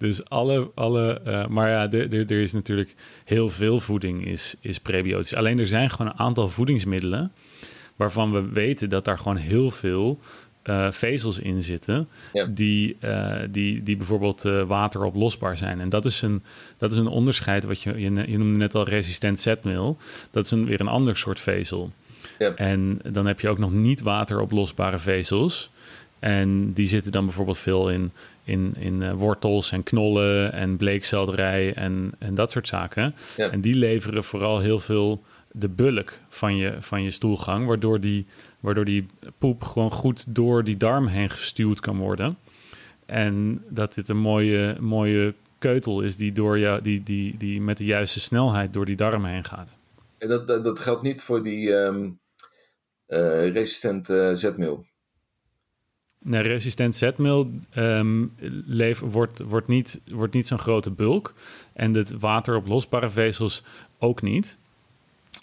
Dus 0.00 0.28
alle, 0.28 0.70
alle 0.74 1.20
uh, 1.26 1.46
maar 1.46 1.68
ja, 1.70 1.90
er 1.90 2.30
is 2.30 2.52
natuurlijk 2.52 2.94
heel 3.24 3.50
veel 3.50 3.80
voeding 3.80 4.26
is, 4.26 4.54
is 4.60 4.78
prebiotisch. 4.78 5.34
Alleen 5.34 5.58
er 5.58 5.66
zijn 5.66 5.90
gewoon 5.90 6.06
een 6.06 6.18
aantal 6.18 6.48
voedingsmiddelen 6.48 7.32
waarvan 7.96 8.32
we 8.32 8.48
weten 8.48 8.88
dat 8.88 9.04
daar 9.04 9.18
gewoon 9.18 9.36
heel 9.36 9.70
veel 9.70 10.18
uh, 10.64 10.90
vezels 10.90 11.38
in 11.38 11.62
zitten, 11.62 12.08
die, 12.48 12.96
uh, 13.04 13.34
die, 13.50 13.82
die 13.82 13.96
bijvoorbeeld 13.96 14.42
wateroplosbaar 14.66 15.56
zijn. 15.56 15.80
En 15.80 15.88
dat 15.88 16.04
is 16.04 16.22
een, 16.22 16.42
dat 16.78 16.92
is 16.92 16.98
een 16.98 17.06
onderscheid, 17.06 17.64
wat 17.64 17.82
je, 17.82 18.00
je, 18.00 18.10
je 18.10 18.38
noemde 18.38 18.58
net 18.58 18.74
al 18.74 18.84
resistent 18.84 19.40
zetmeel. 19.40 19.96
Dat 20.30 20.44
is 20.44 20.50
een, 20.50 20.64
weer 20.64 20.80
een 20.80 20.88
ander 20.88 21.16
soort 21.16 21.40
vezel. 21.40 21.92
Ja. 22.38 22.54
En 22.54 23.00
dan 23.10 23.26
heb 23.26 23.40
je 23.40 23.48
ook 23.48 23.58
nog 23.58 23.72
niet 23.72 24.00
wateroplosbare 24.00 24.98
vezels. 24.98 25.70
En 26.20 26.72
die 26.72 26.86
zitten 26.86 27.12
dan 27.12 27.24
bijvoorbeeld 27.24 27.58
veel 27.58 27.90
in, 27.90 28.12
in, 28.44 28.74
in 28.78 29.00
uh, 29.00 29.12
wortels 29.12 29.72
en 29.72 29.82
knollen 29.82 30.52
en 30.52 30.76
bleekselderij 30.76 31.74
en, 31.74 32.12
en 32.18 32.34
dat 32.34 32.50
soort 32.50 32.68
zaken. 32.68 33.14
En 33.36 33.60
die 33.60 33.74
leveren 33.74 34.24
vooral 34.24 34.58
heel 34.58 34.80
veel 34.80 35.22
de 35.52 35.68
bulk 35.68 36.18
van 36.28 36.56
je, 36.56 36.76
van 36.80 37.02
je 37.02 37.10
stoelgang, 37.10 37.66
waardoor 37.66 38.00
die, 38.00 38.26
waardoor 38.60 38.84
die 38.84 39.06
poep 39.38 39.62
gewoon 39.62 39.92
goed 39.92 40.34
door 40.34 40.64
die 40.64 40.76
darm 40.76 41.06
heen 41.06 41.30
gestuurd 41.30 41.80
kan 41.80 41.96
worden. 41.96 42.36
En 43.06 43.64
dat 43.68 43.94
dit 43.94 44.08
een 44.08 44.18
mooie, 44.18 44.76
mooie 44.80 45.34
keutel 45.58 46.00
is 46.00 46.16
die, 46.16 46.32
door 46.32 46.58
jou, 46.58 46.82
die, 46.82 47.02
die, 47.02 47.36
die 47.36 47.60
met 47.60 47.76
de 47.76 47.84
juiste 47.84 48.20
snelheid 48.20 48.72
door 48.72 48.84
die 48.84 48.96
darm 48.96 49.24
heen 49.24 49.44
gaat. 49.44 49.78
En 50.18 50.28
dat, 50.28 50.46
dat, 50.46 50.64
dat 50.64 50.80
geldt 50.80 51.02
niet 51.02 51.22
voor 51.22 51.42
die 51.42 51.72
um, 51.72 52.20
uh, 53.08 53.52
resistente 53.52 54.30
zetmeel? 54.34 54.86
Nee, 56.22 56.42
resistent 56.42 56.96
zetmeel 56.96 57.50
um, 57.76 58.32
wordt, 59.00 59.38
wordt 59.38 59.66
niet, 59.66 60.00
wordt 60.10 60.34
niet 60.34 60.46
zo'n 60.46 60.58
grote 60.58 60.90
bulk. 60.90 61.34
En 61.72 61.94
het 61.94 62.18
wateroplosbare 62.18 63.10
vezels 63.10 63.62
ook 63.98 64.22
niet. 64.22 64.58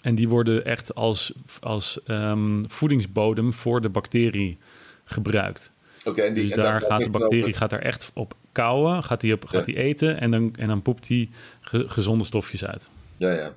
En 0.02 0.14
die 0.14 0.28
worden 0.28 0.64
echt 0.64 0.94
als, 0.94 1.32
als 1.60 2.00
um, 2.06 2.70
voedingsbodem 2.70 3.52
voor 3.52 3.80
de 3.80 3.88
bacterie 3.88 4.58
gebruikt. 5.04 5.72
Oké. 6.04 6.22
en 6.22 6.34
die, 6.34 6.46
dus 6.46 6.56
daar 6.56 6.80
gaat 6.80 7.04
de 7.04 7.10
bacterie 7.10 7.52
gaat 7.52 7.72
er 7.72 7.82
echt 7.82 8.10
op 8.14 8.34
kouwen, 8.52 9.04
gaat 9.04 9.20
die, 9.20 9.34
op, 9.34 9.44
gaat 9.44 9.64
die 9.64 9.76
eten 9.76 10.20
en 10.20 10.30
dan, 10.30 10.54
en 10.58 10.68
dan 10.68 10.82
poept 10.82 11.06
die 11.06 11.30
gezonde 11.60 12.24
stofjes 12.24 12.64
uit. 12.64 12.90
Ja, 13.16 13.32
ja. 13.32 13.56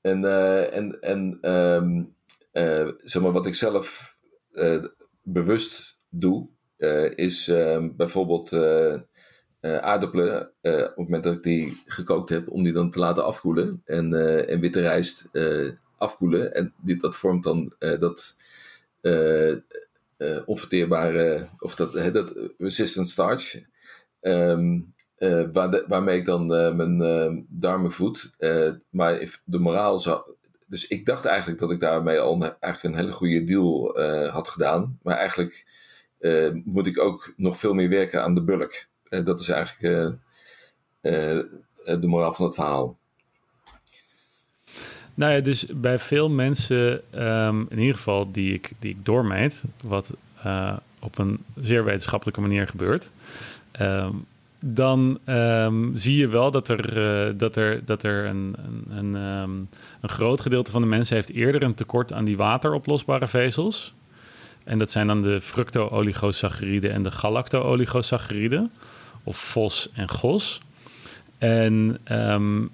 En, 0.00 0.22
uh, 0.22 0.76
en, 0.76 1.00
en 1.00 1.52
um, 1.54 2.14
uh, 2.52 2.88
zeg 3.04 3.22
maar 3.22 3.32
wat 3.32 3.46
ik 3.46 3.54
zelf 3.54 4.16
uh, 4.52 4.84
bewust 5.32 5.98
doe, 6.08 6.48
uh, 6.78 7.16
is 7.16 7.48
uh, 7.48 7.84
bijvoorbeeld 7.96 8.52
uh, 8.52 8.94
aardappelen, 9.60 10.42
op 10.42 10.52
het 10.62 10.96
moment 10.96 11.24
dat 11.24 11.34
ik 11.34 11.42
die 11.42 11.82
gekookt 11.86 12.28
heb, 12.28 12.50
om 12.50 12.62
die 12.62 12.72
dan 12.72 12.90
te 12.90 12.98
laten 12.98 13.24
afkoelen. 13.24 13.82
En, 13.84 14.14
en 14.48 14.60
witte 14.60 14.80
rijst 14.80 15.30
afkoelen. 15.96 16.54
En 16.54 16.74
dit, 16.82 17.00
dat 17.00 17.16
vormt 17.16 17.42
dan 17.42 17.72
dat 17.78 18.36
onverteerbare, 20.46 21.46
of 21.58 21.74
dat, 21.74 22.12
dat 22.12 22.34
resistant 22.58 23.08
starch. 23.08 23.62
Um, 24.20 24.94
waar 25.52 25.84
waarmee 25.88 26.18
ik 26.18 26.24
dan 26.24 26.46
mijn 26.76 27.46
darmen 27.48 27.92
voed. 27.92 28.30
maar 28.90 29.40
de 29.44 29.58
moraal 29.58 29.98
zou, 29.98 30.34
dus 30.68 30.86
ik 30.86 31.06
dacht 31.06 31.24
eigenlijk 31.24 31.60
dat 31.60 31.70
ik 31.70 31.80
daarmee 31.80 32.18
al 32.18 32.34
een, 32.34 32.54
eigenlijk 32.60 32.94
een 32.94 33.00
hele 33.00 33.16
goede 33.16 33.44
deal 33.44 34.00
uh, 34.00 34.32
had 34.32 34.48
gedaan. 34.48 34.98
Maar 35.02 35.16
eigenlijk 35.16 35.66
uh, 36.20 36.50
moet 36.64 36.86
ik 36.86 36.98
ook 36.98 37.32
nog 37.36 37.58
veel 37.58 37.74
meer 37.74 37.88
werken 37.88 38.22
aan 38.22 38.34
de 38.34 38.42
bulk. 38.42 38.86
Uh, 39.08 39.24
dat 39.24 39.40
is 39.40 39.48
eigenlijk 39.48 40.16
de 41.00 42.06
moraal 42.06 42.34
van 42.34 42.44
het 42.44 42.54
verhaal. 42.54 42.98
Nou 45.14 45.32
ja, 45.32 45.40
dus 45.40 45.66
bij 45.66 45.98
veel 45.98 46.28
mensen, 46.28 47.02
um, 47.24 47.66
in 47.70 47.78
ieder 47.78 47.94
geval 47.94 48.32
die 48.32 48.54
ik, 48.54 48.70
die 48.78 48.90
ik 48.90 49.04
doormeet, 49.04 49.64
wat 49.84 50.16
op 51.02 51.18
een 51.18 51.44
zeer 51.56 51.84
wetenschappelijke 51.84 52.40
manier 52.40 52.68
gebeurt. 52.68 53.10
Um, 53.80 54.26
dan 54.60 55.18
um, 55.26 55.96
zie 55.96 56.16
je 56.16 56.28
wel 56.28 56.50
dat 56.50 56.68
er, 56.68 56.96
uh, 57.28 57.38
dat 57.38 57.56
er, 57.56 57.84
dat 57.84 58.02
er 58.02 58.26
een, 58.26 58.56
een, 58.88 59.14
um, 59.14 59.68
een, 60.00 60.08
groot 60.08 60.40
gedeelte 60.40 60.70
van 60.70 60.80
de 60.80 60.86
mensen 60.86 61.16
heeft 61.16 61.32
eerder 61.32 61.62
een 61.62 61.74
tekort 61.74 62.12
aan 62.12 62.24
die 62.24 62.36
wateroplosbare 62.36 63.28
vezels. 63.28 63.94
En 64.64 64.78
dat 64.78 64.90
zijn 64.90 65.06
dan 65.06 65.22
de 65.22 65.40
fructo-oligosacchariden 65.40 66.92
en 66.92 67.02
de 67.02 67.10
galacto-oligosacchariden, 67.10 68.70
of 69.24 69.38
FOS 69.38 69.90
en 69.92 70.08
GOS. 70.08 70.60
En, 71.38 71.98
um, 72.10 72.70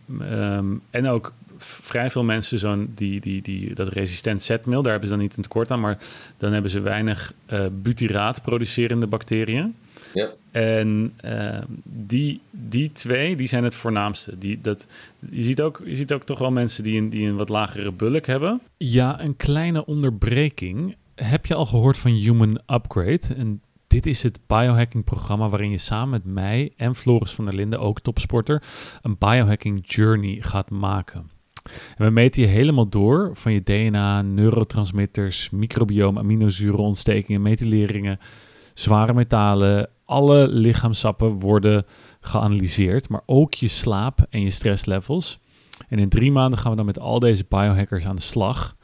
en 0.90 1.06
ook 1.06 1.32
vrij 1.56 2.10
veel 2.10 2.24
mensen 2.24 2.58
zo'n 2.58 2.92
die, 2.94 3.20
die, 3.20 3.42
die, 3.42 3.74
dat 3.74 3.88
resistent 3.88 4.42
zetmeel, 4.42 4.82
daar 4.82 4.90
hebben 4.90 5.08
ze 5.08 5.14
dan 5.14 5.24
niet 5.24 5.36
een 5.36 5.42
tekort 5.42 5.70
aan, 5.70 5.80
maar 5.80 5.98
dan 6.36 6.52
hebben 6.52 6.70
ze 6.70 6.80
weinig 6.80 7.32
uh, 7.52 7.66
butyraat 7.72 8.42
producerende 8.42 9.06
bacteriën. 9.06 9.74
Ja. 10.14 10.30
En 10.50 11.14
uh, 11.25 11.59
die, 11.85 12.40
die 12.50 12.92
twee, 12.92 13.37
die 13.37 13.47
zijn 13.47 13.64
het 13.64 13.75
voornaamste. 13.75 14.38
Die, 14.38 14.61
dat, 14.61 14.87
je, 15.30 15.42
ziet 15.42 15.61
ook, 15.62 15.83
je 15.85 15.94
ziet 15.94 16.12
ook 16.12 16.25
toch 16.25 16.38
wel 16.38 16.52
mensen 16.52 16.85
die 16.85 17.00
een, 17.00 17.11
die 17.11 17.28
een 17.28 17.37
wat 17.37 17.49
lagere 17.49 17.92
bulk 17.92 18.26
hebben. 18.26 18.61
Ja, 18.76 19.21
een 19.21 19.37
kleine 19.37 19.87
onderbreking. 19.87 20.97
Heb 21.14 21.47
je 21.47 21.54
al 21.54 21.66
gehoord 21.66 21.99
van 21.99 22.11
Human 22.11 22.61
Upgrade? 22.66 23.35
En 23.37 23.61
dit 23.87 24.06
is 24.06 24.23
het 24.23 24.38
biohacking-programma 24.47 25.49
waarin 25.49 25.71
je 25.71 25.78
samen 25.78 26.11
met 26.11 26.25
mij 26.25 26.73
en 26.76 26.94
Floris 26.94 27.33
van 27.33 27.44
der 27.44 27.54
Linden, 27.54 27.80
ook 27.80 28.00
topsporter, 28.00 28.62
een 29.02 29.16
biohacking 29.18 29.80
journey 29.87 30.37
gaat 30.40 30.71
maken. 30.71 31.30
En 31.97 32.04
we 32.04 32.11
meten 32.11 32.42
je 32.42 32.49
helemaal 32.49 32.88
door 32.88 33.30
van 33.33 33.52
je 33.52 33.62
DNA, 33.62 34.23
neurotransmitters, 34.23 35.50
microbiome, 35.50 36.18
aminozuren, 36.18 36.78
ontstekingen, 36.78 37.42
methyleringen, 37.42 38.18
zware 38.75 39.14
metalen, 39.14 39.88
alle 40.04 40.49
lichaamsappen 40.49 41.38
worden 41.38 41.87
geanalyseerd, 42.20 43.08
maar 43.08 43.23
ook 43.26 43.54
je 43.54 43.68
slaap 43.68 44.26
en 44.30 44.40
je 44.40 44.50
stresslevels. 44.50 45.38
En 45.88 45.99
in 45.99 46.08
drie 46.08 46.32
maanden 46.32 46.58
gaan 46.58 46.70
we 46.70 46.76
dan 46.76 46.87
met 46.87 46.99
al 46.99 47.18
deze 47.18 47.44
biohackers 47.49 48.06
aan 48.06 48.16
de 48.16 48.23
slag, 48.23 48.76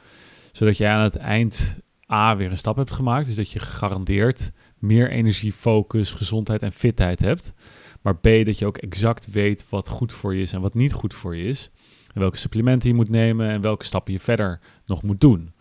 zodat 0.53 0.77
jij 0.77 0.91
aan 0.91 1.03
het 1.03 1.17
eind 1.17 1.79
A 2.13 2.37
weer 2.37 2.51
een 2.51 2.59
stap 2.59 2.77
hebt 2.77 2.91
gemaakt, 2.91 3.27
dus 3.27 3.35
dat 3.35 3.51
je 3.51 3.59
gegarandeerd 3.59 4.53
meer 4.79 5.11
energie, 5.11 5.53
focus, 5.53 6.11
gezondheid 6.11 6.63
en 6.63 6.73
fitheid 6.73 7.21
hebt. 7.21 7.55
Maar 8.01 8.17
B, 8.17 8.23
dat 8.23 8.59
je 8.59 8.67
ook 8.67 8.79
exact 8.79 9.31
weet 9.31 9.67
wat 9.69 9.89
goed 9.89 10.13
voor 10.13 10.35
je 10.35 10.43
is 10.43 10.53
en 10.53 10.61
wat 10.61 10.75
niet 10.75 10.93
goed 10.93 11.15
voor 11.15 11.37
je 11.37 11.45
is. 11.45 11.71
En 12.15 12.21
welke 12.21 12.37
supplementen 12.37 12.89
je 12.89 12.95
moet 12.95 13.09
nemen 13.09 13.49
en 13.49 13.61
welke 13.61 13.85
stappen 13.85 14.13
je 14.13 14.21
verder 14.21 14.61
nog 14.87 15.03
moet 15.03 15.21
doen. 15.21 15.53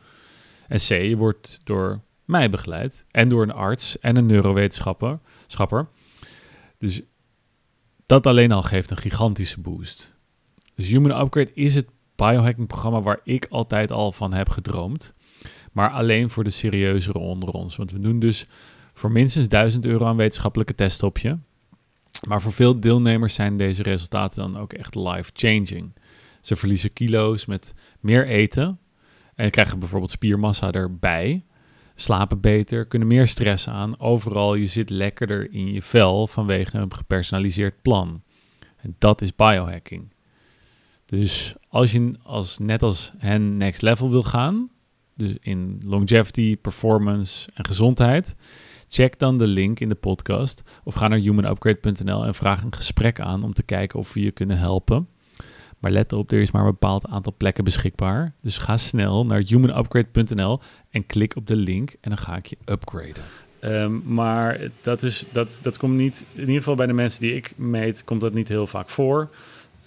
En 0.68 0.78
C, 0.78 0.88
je 0.88 1.18
wordt 1.18 1.60
door 1.64 2.02
mij 2.30 2.50
begeleid. 2.50 3.06
En 3.12 3.30
door 3.30 3.44
een 3.44 3.52
arts 3.52 4.00
en 4.00 4.16
een 4.16 4.26
neurowetenschapper. 4.26 5.20
Schapper. 5.48 5.88
Dus 6.78 7.02
dat 8.06 8.28
alleen 8.28 8.52
al 8.52 8.64
geeft 8.64 8.92
een 8.92 8.98
gigantische 8.98 9.62
boost. 9.62 10.18
Dus 10.76 10.88
Human 10.88 11.22
Upgrade 11.22 11.54
is 11.54 11.76
het 11.76 11.88
biohacking 12.16 12.68
programma 12.68 13.02
waar 13.02 13.20
ik 13.24 13.48
altijd 13.50 13.92
al 13.92 14.12
van 14.12 14.34
heb 14.34 14.50
gedroomd. 14.50 15.14
Maar 15.72 15.90
alleen 15.90 16.30
voor 16.30 16.44
de 16.44 16.50
serieuzere 16.50 17.20
onder 17.20 17.50
ons. 17.50 17.76
Want 17.76 17.92
we 17.92 18.00
doen 18.00 18.20
dus 18.20 18.48
voor 18.94 19.12
minstens 19.12 19.48
1000 19.48 19.86
euro 19.86 20.06
aan 20.06 20.18
wetenschappelijke 20.18 20.76
testen 20.76 21.08
op 21.08 21.18
je. 21.18 21.38
Maar 22.28 22.42
voor 22.42 22.54
veel 22.54 22.80
deelnemers 22.80 23.34
zijn 23.34 23.58
deze 23.58 23.84
resultaten 23.84 24.42
dan 24.42 24.62
ook 24.62 24.74
echt 24.74 24.96
life-changing. 24.96 25.94
Ze 26.42 26.56
verliezen 26.56 26.94
kilo's 26.94 27.46
met 27.46 27.74
meer 28.00 28.28
eten 28.28 28.80
en 29.36 29.50
krijgen 29.50 29.80
bijvoorbeeld 29.80 30.12
spiermassa 30.12 30.72
erbij 30.72 31.44
slapen 32.02 32.40
beter, 32.40 32.86
kunnen 32.86 33.08
meer 33.08 33.28
stress 33.28 33.68
aan. 33.68 34.00
Overal, 34.00 34.56
je 34.56 34.66
zit 34.66 34.90
lekkerder 34.90 35.52
in 35.52 35.74
je 35.74 35.82
vel 35.82 36.28
vanwege 36.28 36.78
een 36.78 36.94
gepersonaliseerd 36.94 37.82
plan. 37.82 38.22
En 38.78 38.96
dat 38.98 39.22
is 39.22 39.36
biohacking. 39.36 40.14
Dus 41.06 41.56
als 41.68 41.92
je 41.92 42.14
als, 42.24 42.58
net 42.58 42.84
als 42.84 43.14
hen 43.18 43.58
next 43.58 43.82
level 43.82 44.10
wil 44.10 44.24
gaan, 44.24 44.70
dus 45.16 45.36
in 45.40 45.82
longevity, 45.86 46.58
performance 46.58 47.50
en 47.54 47.66
gezondheid, 47.66 48.36
check 48.90 49.20
dan 49.20 49.38
de 49.38 49.48
link 49.48 49.80
in 49.80 49.90
de 49.90 49.96
podcast 49.96 50.64
of 50.84 50.94
ga 50.94 51.08
naar 51.08 51.20
humanupgrade.nl 51.20 52.26
en 52.26 52.36
vraag 52.36 52.64
een 52.64 52.76
gesprek 52.76 53.20
aan 53.20 53.44
om 53.44 53.54
te 53.54 53.64
kijken 53.64 54.00
of 54.00 54.14
we 54.14 54.22
je 54.22 54.32
kunnen 54.32 54.58
helpen. 54.58 55.08
Maar 55.80 55.92
let 55.92 56.12
erop, 56.12 56.32
er 56.32 56.42
is 56.42 56.52
maar 56.52 56.62
een 56.62 56.72
bepaald 56.72 57.08
aantal 57.08 57.34
plekken 57.38 57.64
beschikbaar. 57.64 58.34
Dus 58.42 58.58
ga 58.58 58.78
snel 58.78 59.26
naar 59.26 59.42
humanupgrade.nl 59.46 60.60
en 60.90 61.06
klik 61.06 61.36
op 61.36 61.48
de 61.48 61.56
link 61.56 61.96
en 62.02 62.10
dan 62.10 62.18
ga 62.18 62.36
ik 62.36 62.46
je 62.46 62.58
upgraden. 62.66 63.24
Ehm, 63.60 64.14
maar 64.14 64.60
dat, 64.82 65.04
is, 65.04 65.26
dat, 65.32 65.60
dat 65.62 65.78
komt 65.78 65.96
niet, 65.96 66.26
in 66.34 66.40
ieder 66.40 66.56
geval 66.56 66.76
bij 66.76 66.88
de 66.88 66.94
mensen 66.94 67.22
die 67.22 67.36
ik 67.36 67.54
meet, 67.58 68.04
komt 68.04 68.22
dat 68.22 68.34
niet 68.34 68.48
heel 68.48 68.68
vaak 68.68 68.90
voor. 68.90 69.30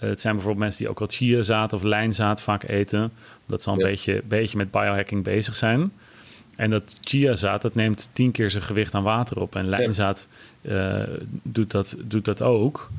Uh, 0.03 0.09
het 0.09 0.21
zijn 0.21 0.33
bijvoorbeeld 0.33 0.63
mensen 0.63 0.81
die 0.81 0.89
ook 0.89 1.01
al 1.01 1.07
chiazaad 1.09 1.73
of 1.73 1.83
lijnzaad 1.83 2.41
vaak 2.41 2.63
eten. 2.63 3.11
Omdat 3.43 3.61
ze 3.61 3.69
al 3.69 3.75
een 3.75 3.83
beetje, 3.83 4.21
beetje 4.27 4.57
met 4.57 4.71
biohacking 4.71 5.23
bezig 5.23 5.55
zijn. 5.55 5.91
En 6.55 6.69
dat 6.69 6.95
chiazaad, 7.01 7.61
dat 7.61 7.75
neemt 7.75 8.09
tien 8.13 8.31
keer 8.31 8.51
zijn 8.51 8.63
gewicht 8.63 8.93
aan 8.93 9.03
water 9.03 9.41
op. 9.41 9.55
En 9.55 9.67
lijnzaad 9.67 10.27
uh, 10.61 11.03
doet, 11.43 11.71
dat, 11.71 11.97
doet 12.05 12.25
dat 12.25 12.41
ook. 12.41 12.89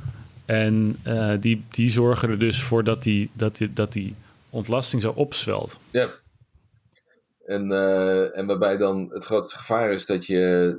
En 0.44 0.96
uh, 1.06 1.34
die, 1.40 1.64
die 1.70 1.90
zorgen 1.90 2.28
er 2.28 2.38
dus 2.38 2.62
voor 2.62 2.84
dat 2.84 3.02
die, 3.02 3.30
dat 3.32 3.56
die, 3.56 3.72
dat 3.72 3.92
die 3.92 4.14
ontlasting 4.50 5.02
zo 5.02 5.10
opzwelt. 5.10 5.80
Ja. 5.90 6.10
En, 7.46 7.70
uh, 7.70 8.38
en 8.38 8.46
waarbij 8.46 8.76
dan 8.76 9.10
het 9.12 9.24
grootste 9.24 9.58
gevaar 9.58 9.92
is 9.92 10.06
dat 10.06 10.26
je 10.26 10.76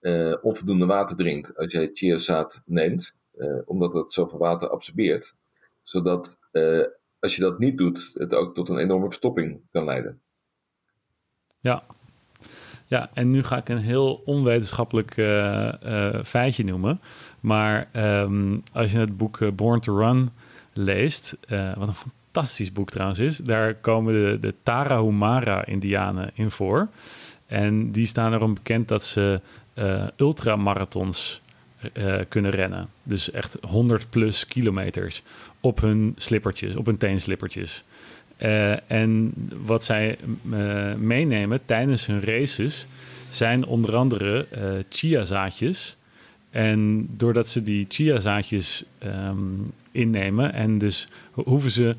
uh, 0.00 0.34
onvoldoende 0.42 0.86
water 0.86 1.16
drinkt 1.16 1.56
als 1.56 1.72
je 1.72 1.90
chiazaad 1.92 2.62
neemt, 2.64 3.14
omdat 3.64 3.92
het 3.92 4.12
zoveel 4.12 4.38
water 4.38 4.68
absorbeert. 4.68 5.34
Zodat 5.82 6.38
als 7.18 7.36
je 7.36 7.40
dat 7.40 7.58
niet 7.58 7.78
doet, 7.78 8.10
het 8.14 8.34
ook 8.34 8.54
tot 8.54 8.68
een 8.68 8.78
enorme 8.78 9.04
verstopping 9.06 9.60
kan 9.70 9.84
leiden. 9.84 10.20
Ja, 11.60 11.82
ja, 12.94 13.10
en 13.14 13.30
nu 13.30 13.42
ga 13.42 13.56
ik 13.56 13.68
een 13.68 13.78
heel 13.78 14.22
onwetenschappelijk 14.24 15.16
uh, 15.16 15.68
uh, 15.86 16.08
feitje 16.24 16.64
noemen. 16.64 17.00
Maar 17.40 17.88
um, 17.96 18.62
als 18.72 18.92
je 18.92 18.98
het 18.98 19.16
boek 19.16 19.40
uh, 19.40 19.50
Born 19.50 19.80
to 19.80 19.98
Run 19.98 20.30
leest, 20.72 21.36
wat 21.76 21.88
een 21.88 21.94
fantastisch 21.94 22.72
boek 22.72 22.90
trouwens 22.90 23.18
is, 23.18 23.36
daar 23.36 23.74
komen 23.74 24.12
de, 24.12 24.38
de 24.40 24.54
Tarahumara-Indianen 24.62 26.30
in 26.34 26.50
voor. 26.50 26.88
En 27.46 27.90
die 27.90 28.06
staan 28.06 28.32
erom 28.32 28.54
bekend 28.54 28.88
dat 28.88 29.04
ze 29.04 29.40
ultramarathons 30.16 31.42
kunnen 32.28 32.50
rennen. 32.50 32.88
Dus 33.02 33.30
echt 33.30 33.58
100 33.60 34.10
plus 34.10 34.46
kilometers 34.46 35.22
op 35.60 35.80
hun 35.80 36.12
slippertjes, 36.16 36.76
op 36.76 36.86
hun 36.86 36.96
teenslippertjes. 36.96 37.84
Uh, 38.44 38.90
en 38.90 39.32
wat 39.62 39.84
zij 39.84 40.18
uh, 40.50 40.94
meenemen 40.94 41.60
tijdens 41.64 42.06
hun 42.06 42.20
races 42.20 42.86
zijn 43.30 43.66
onder 43.66 43.96
andere 43.96 44.46
uh, 44.56 44.62
chiazaadjes. 44.88 45.96
En 46.50 47.08
doordat 47.16 47.48
ze 47.48 47.62
die 47.62 47.86
chiazaadjes 47.88 48.84
um, 49.06 49.62
innemen 49.90 50.52
en 50.52 50.78
dus 50.78 51.08
hoeven 51.32 51.70
ze, 51.70 51.96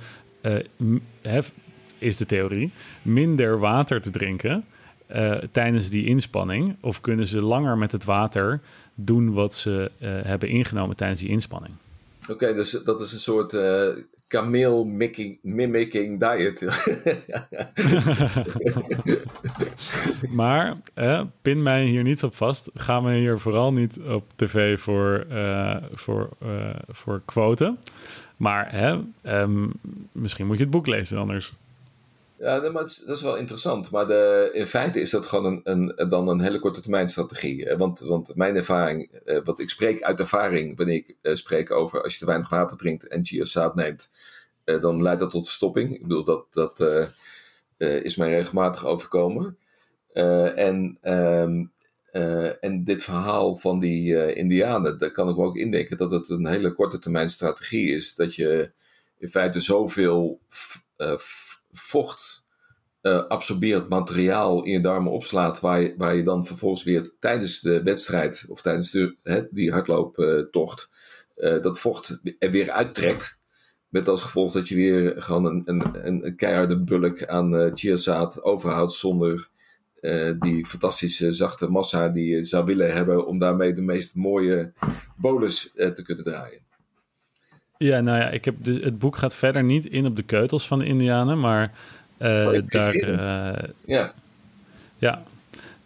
is 1.98 2.18
de 2.18 2.26
theorie, 2.26 2.72
minder 3.02 3.60
water 3.60 4.02
te 4.02 4.10
drinken 4.10 4.66
tijdens 5.52 5.90
die 5.90 6.06
inspanning. 6.06 6.76
Of 6.80 7.02
kunnen 7.02 7.28
ze 7.28 7.42
langer 7.42 7.78
met 7.78 7.92
het 7.92 8.04
water 8.04 8.62
doen 8.96 9.34
wat 9.34 9.56
ze 9.56 9.92
hebben 10.02 10.50
ingenomen 10.50 10.96
tijdens 10.96 11.22
die 11.22 11.30
inspanning. 11.30 11.74
Oké, 12.30 12.54
dus 12.54 12.72
dat 12.72 13.02
is 13.02 13.12
een 13.12 13.20
soort 13.20 13.58
kameel 14.28 14.86
mimicking 15.42 16.20
diet. 16.20 16.62
maar 20.40 20.78
eh, 20.94 21.22
pin 21.42 21.62
mij 21.62 21.86
hier 21.86 22.04
niet 22.04 22.24
op 22.24 22.36
vast. 22.36 22.72
Ga 22.74 23.02
me 23.02 23.16
hier 23.16 23.40
vooral 23.40 23.74
niet 23.74 24.00
op 24.00 24.24
tv 24.36 24.80
voor, 24.80 25.26
uh, 25.32 25.78
voor, 25.92 26.30
uh, 26.44 26.70
voor 26.88 27.22
quoten. 27.26 27.80
Maar 28.38 28.72
hè, 28.72 29.00
um, 29.42 29.72
misschien 30.12 30.46
moet 30.46 30.58
je 30.58 30.64
het 30.64 30.72
boek 30.72 30.88
lezen 30.88 31.18
anders. 31.18 31.54
Ja, 32.38 32.60
maar 32.60 32.72
dat 32.72 32.90
is, 32.90 32.98
dat 32.98 33.16
is 33.16 33.22
wel 33.22 33.38
interessant. 33.38 33.92
Maar 33.92 34.08
de, 34.08 34.50
in 34.54 34.68
feite 34.68 35.02
is 35.02 35.10
dat 35.10 35.26
gewoon 35.26 35.46
een, 35.64 35.92
een, 35.96 36.10
dan 36.10 36.28
een 36.28 36.42
hele 36.42 36.60
korte 36.60 36.82
termijn 36.82 37.10
strategie. 37.10 37.76
Want, 37.78 38.00
want 38.00 38.36
mijn 38.36 38.56
ervaring, 38.56 39.22
wat 39.44 39.60
ik 39.60 39.70
spreek 39.70 40.02
uit 40.02 40.20
ervaring 40.20 40.78
wanneer 40.78 40.96
ik 40.96 41.18
spreek 41.22 41.72
over 41.72 42.04
als 42.04 42.14
je 42.14 42.20
te 42.20 42.26
weinig 42.26 42.50
water 42.50 42.78
drinkt 42.78 43.08
en 43.08 43.26
chiazaad 43.26 43.76
neemt, 43.76 44.10
dan 44.64 45.02
leidt 45.02 45.20
dat 45.20 45.32
tot 45.32 45.46
verstopping. 45.46 45.94
Ik 45.94 46.02
bedoel, 46.02 46.24
dat, 46.24 46.54
dat 46.54 46.84
is 47.78 48.16
mij 48.16 48.30
regelmatig 48.30 48.86
overkomen. 48.86 49.58
en, 50.14 50.98
um, 51.04 51.72
en 52.60 52.84
dit 52.84 53.04
verhaal 53.04 53.56
van 53.56 53.80
die 53.80 54.34
Indianen, 54.36 54.98
daar 54.98 55.12
kan 55.12 55.30
ik 55.30 55.36
me 55.36 55.44
ook 55.44 55.58
indenken 55.58 55.98
dat 55.98 56.12
het 56.12 56.30
een 56.30 56.48
hele 56.48 56.74
korte 56.74 57.00
termijn 57.00 57.30
strategie 57.30 57.96
is. 57.96 58.16
Dat 58.16 58.36
je 58.36 58.72
in 59.18 59.30
feite 59.30 59.62
zoveel 59.62 60.40
vocht 61.78 62.46
uh, 63.06 63.28
absorbeert 63.28 63.90
materiaal 63.90 64.64
in 64.64 64.72
je 64.72 64.82
darmen 64.82 65.12
opslaat, 65.12 65.60
waar 65.60 65.82
je, 65.82 65.94
waar 65.98 66.16
je 66.16 66.24
dan 66.24 66.46
vervolgens 66.46 66.84
weer 66.84 67.12
tijdens 67.20 67.60
de 67.60 67.84
wedstrijd 67.84 68.46
of 68.50 68.62
tijdens 68.62 68.92
de, 68.92 69.16
hè, 69.24 69.42
die 69.52 69.72
hardlooptocht 69.72 70.90
uh, 71.38 71.62
dat 71.62 71.80
vocht 71.80 72.20
er 72.40 72.52
weer 72.52 72.72
uittrekt. 72.72 73.44
Met 73.90 74.08
als 74.08 74.24
gevolg 74.24 74.52
dat 74.52 74.68
je 74.68 74.76
weer 74.76 75.24
gewoon 75.24 75.46
een, 75.46 75.62
een, 75.66 76.08
een 76.26 76.36
keiharde 76.36 76.84
bulk 76.84 77.26
aan 77.26 77.56
uh, 77.56 78.26
overhoudt 78.42 78.94
zonder 78.94 79.50
die 80.40 80.66
fantastische 80.66 81.32
zachte 81.32 81.68
massa 81.68 82.10
die 82.10 82.36
je 82.36 82.44
zou 82.44 82.66
willen 82.66 82.94
hebben 82.94 83.26
om 83.26 83.38
daarmee 83.38 83.74
de 83.74 83.82
meest 83.82 84.16
mooie 84.16 84.74
bolus 85.18 85.72
te 85.74 86.02
kunnen 86.04 86.24
draaien. 86.24 86.65
Ja, 87.78 88.00
nou 88.00 88.18
ja, 88.18 88.30
ik 88.30 88.46
heb 88.46 88.56
de, 88.62 88.80
het 88.84 89.00
boek 89.00 89.18
gaat 89.18 89.36
verder 89.36 89.64
niet 89.64 89.86
in 89.86 90.06
op 90.06 90.16
de 90.16 90.24
keutels 90.24 90.68
van 90.68 90.80
de 90.80 90.86
Indianen, 90.86 91.40
maar 91.40 91.72
uh, 92.18 92.48
oh, 92.48 92.62
daar. 92.68 92.96
Uh, 92.96 93.70
ja. 93.86 94.14
Ja. 94.98 95.24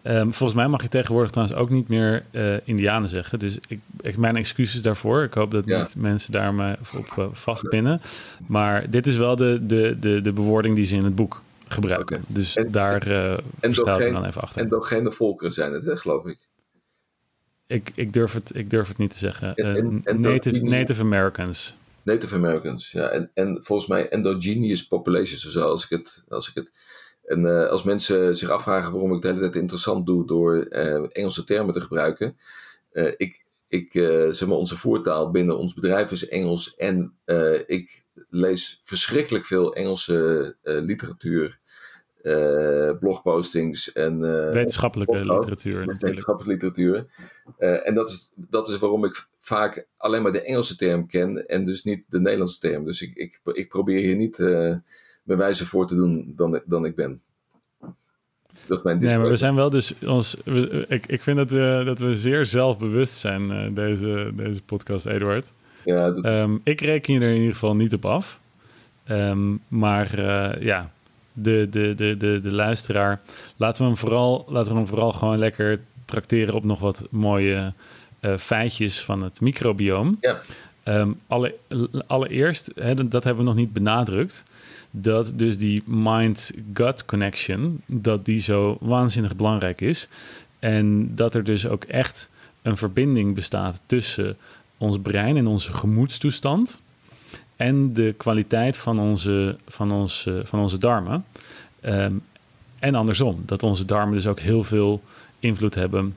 Um, 0.04 0.34
volgens 0.34 0.60
mij 0.60 0.68
mag 0.68 0.82
je 0.82 0.88
tegenwoordig 0.88 1.32
trouwens 1.32 1.60
ook 1.60 1.70
niet 1.70 1.88
meer 1.88 2.24
uh, 2.32 2.54
Indianen 2.64 3.10
zeggen. 3.10 3.40
Dus 3.40 3.58
ik, 3.68 3.80
ik, 4.02 4.18
mijn 4.18 4.36
excuses 4.36 4.82
daarvoor. 4.82 5.24
Ik 5.24 5.34
hoop 5.34 5.52
dat 5.52 5.66
ja. 5.66 5.80
niet 5.80 5.96
mensen 5.96 6.32
daar 6.32 6.54
me 6.54 6.76
op 6.98 7.30
vastpinnen. 7.34 8.02
Maar 8.48 8.90
dit 8.90 9.08
is 9.08 9.18
wel 9.18 9.36
de, 9.36 9.60
de, 9.62 9.98
de, 10.00 10.22
de 10.22 10.32
bewoording 10.32 10.76
die 10.76 10.86
ze 10.86 10.96
in 10.96 11.04
het 11.04 11.16
boek 11.16 11.42
gebruiken. 11.68 12.18
Okay. 12.18 12.34
Dus 12.34 12.56
en, 12.56 12.72
daar 12.72 13.08
uh, 13.08 13.32
en 13.32 13.70
ik 13.70 13.86
dan 13.86 14.26
even 14.26 14.42
achter. 14.42 14.62
Endogene 14.62 15.12
volkeren 15.12 15.54
zijn 15.54 15.74
het, 15.74 15.86
hè, 15.86 15.98
geloof 15.98 16.26
ik. 16.26 16.38
Ik, 17.70 17.92
ik, 17.96 18.14
durf 18.14 18.34
het, 18.34 18.56
ik 18.56 18.70
durf 18.70 18.88
het 18.88 18.98
niet 18.98 19.12
te 19.12 19.18
zeggen. 19.18 19.56
En, 19.56 20.02
en, 20.04 20.22
native, 20.22 20.64
native 20.64 21.02
Americans. 21.02 21.76
Native 22.04 22.36
Americans, 22.36 22.92
ja. 22.92 23.10
En, 23.10 23.32
en 23.34 23.60
volgens 23.64 23.90
mij 23.90 24.10
endogenous 24.10 24.88
populations 24.88 25.46
of 25.46 25.52
zo, 25.52 25.68
als 25.68 25.84
ik 25.84 25.90
het... 25.90 26.24
Als 26.28 26.50
ik 26.50 26.56
het 26.56 26.72
en 27.30 27.46
uh, 27.46 27.68
als 27.68 27.84
mensen 27.84 28.36
zich 28.36 28.50
afvragen 28.50 28.92
waarom 28.92 29.14
ik 29.14 29.22
de 29.22 29.28
hele 29.28 29.40
tijd 29.40 29.56
interessant 29.56 30.06
doe 30.06 30.28
door 30.28 30.68
uh, 30.70 31.06
Engelse 31.10 31.44
termen 31.44 31.74
te 31.74 31.82
gebruiken. 31.82 32.38
Uh, 32.92 33.12
ik, 33.18 33.46
ik 33.68 33.92
zeg 34.32 34.48
maar, 34.48 34.58
onze 34.58 34.78
voertaal 34.78 35.32
binnen 35.32 35.58
ons 35.58 35.74
bedrijf 35.74 36.12
is 36.12 36.28
Engels. 36.28 36.76
En 36.76 37.14
ik 37.66 38.04
lees 38.30 38.82
verschrikkelijk 38.84 39.46
veel 39.46 39.76
Engelse 39.76 40.56
literatuur. 40.62 41.60
Blogpostings 43.00 43.92
en 43.92 44.20
wetenschappelijke 44.52 45.18
literatuur. 45.18 45.86
Wetenschappelijke 45.86 46.66
literatuur. 46.66 47.06
en 47.84 47.94
dat 47.94 48.10
is, 48.10 48.32
dat 48.36 48.70
is 48.70 48.78
waarom 48.78 49.06
ik 49.06 49.28
vaak 49.40 49.88
alleen 49.98 50.22
maar 50.22 50.32
de 50.32 50.42
Engelse 50.42 50.76
term 50.76 51.08
ken 51.08 51.48
en 51.48 51.66
dus 51.66 51.84
niet 51.84 52.04
de 52.10 52.20
Nederlandse 52.20 52.60
term. 52.60 52.86
Dus 52.86 53.02
ik, 53.02 53.16
ik, 53.16 53.40
ik 53.54 53.70
probeer 53.70 54.00
hier 54.00 54.16
niet 54.16 54.38
uh, 54.38 54.76
mijn 55.24 55.40
wijze 55.40 55.66
voor 55.66 55.88
te 55.88 55.96
doen 55.96 56.34
dan, 56.36 56.62
dan 56.66 56.86
ik 56.86 56.96
ben. 56.96 57.22
Dat 58.68 58.78
is 58.78 58.84
mijn 58.84 59.00
nee, 59.00 59.18
maar 59.18 59.30
we 59.30 59.36
zijn 59.36 59.56
wel 59.56 59.70
dus 59.70 59.94
ons. 60.06 60.42
We, 60.46 60.86
ik, 60.88 61.08
ik 61.08 61.24
vind 61.24 61.38
dat 61.38 61.52
we, 61.52 61.82
dat 61.86 62.00
we 62.00 62.16
zeer 62.16 62.46
zelfbewust 62.46 63.16
zijn, 63.16 63.74
deze, 63.74 64.32
deze 64.36 64.64
podcast, 64.64 65.06
Eduard. 65.06 65.54
Ja, 65.86 66.12
dat... 66.12 66.26
um, 66.26 66.62
ik 66.64 66.82
reken 66.82 67.14
je 67.14 67.20
er 67.20 67.30
in 67.30 67.38
ieder 67.38 67.54
geval 67.54 67.76
niet 67.76 67.94
op 67.94 68.06
af. 68.06 68.40
Um, 69.10 69.62
maar 69.68 70.20
ja, 70.64 70.92
de, 71.42 71.68
de, 71.70 71.96
de, 71.96 72.18
de, 72.18 72.40
de 72.42 72.54
luisteraar, 72.54 73.22
laten 73.58 73.82
we, 73.82 73.88
hem 73.88 73.98
vooral, 73.98 74.46
laten 74.48 74.72
we 74.72 74.78
hem 74.78 74.88
vooral 74.88 75.14
gewoon 75.14 75.38
lekker 75.38 75.80
trakteren 76.06 76.54
op 76.54 76.64
nog 76.64 76.80
wat 76.80 77.08
mooie 77.10 77.74
uh, 78.22 78.38
feitjes 78.38 79.04
van 79.04 79.24
het 79.24 79.42
microbioom. 79.42 80.18
Ja. 80.22 80.40
Um, 80.84 81.20
alle, 81.28 81.56
allereerst, 82.08 82.72
hè, 82.76 83.08
dat 83.08 83.24
hebben 83.24 83.44
we 83.44 83.50
nog 83.50 83.60
niet 83.60 83.74
benadrukt, 83.74 84.46
dat 84.92 85.32
dus 85.36 85.58
die 85.58 85.84
mind-gut 85.86 87.06
connection, 87.06 87.82
dat 87.86 88.26
die 88.26 88.40
zo 88.40 88.78
waanzinnig 88.80 89.36
belangrijk 89.36 89.82
is. 89.82 90.08
En 90.60 91.16
dat 91.16 91.36
er 91.36 91.44
dus 91.44 91.68
ook 91.68 91.84
echt 91.84 92.30
een 92.62 92.78
verbinding 92.78 93.36
bestaat 93.36 93.82
tussen 93.86 94.38
ons 94.78 95.00
brein 95.00 95.38
en 95.38 95.48
onze 95.48 95.74
gemoedstoestand 95.74 96.82
en 97.60 97.94
de 97.94 98.14
kwaliteit 98.18 98.78
van 98.78 99.00
onze, 99.00 99.58
van 99.68 99.92
onze, 99.92 100.42
van 100.46 100.60
onze 100.60 100.78
darmen. 100.78 101.26
Um, 101.86 102.24
en 102.80 102.96
andersom, 102.96 103.44
dat 103.46 103.64
onze 103.64 103.86
darmen 103.86 104.16
dus 104.16 104.28
ook 104.28 104.40
heel 104.40 104.64
veel 104.64 105.02
invloed 105.40 105.76
hebben 105.76 106.14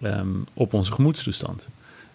ehm, 0.00 0.28
op 0.54 0.74
onze 0.74 0.92
gemoedstoestand. 0.92 1.68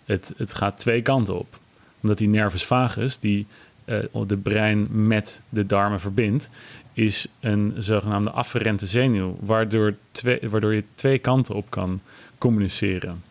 Het, 0.06 0.34
het 0.38 0.54
gaat 0.54 0.80
twee 0.80 1.02
kanten 1.02 1.40
op. 1.40 1.60
Omdat 2.02 2.18
die 2.18 2.28
nervus 2.28 2.66
vagus, 2.66 3.20
die 3.20 3.46
uh, 3.86 4.00
de 4.28 4.38
brein 4.38 5.08
met 5.08 5.42
de 5.50 5.66
darmen 5.66 6.00
verbindt, 6.00 6.50
is 6.94 7.28
een 7.40 7.74
zogenaamde 7.78 8.32
afferente 8.32 8.86
zenuw, 8.86 9.38
waardoor, 9.40 9.96
twee, 10.12 10.40
waardoor 10.50 10.74
je 10.74 10.84
twee 10.96 11.18
kanten 11.18 11.56
op 11.56 11.70
kan 11.70 12.02
communiceren. 12.38 13.24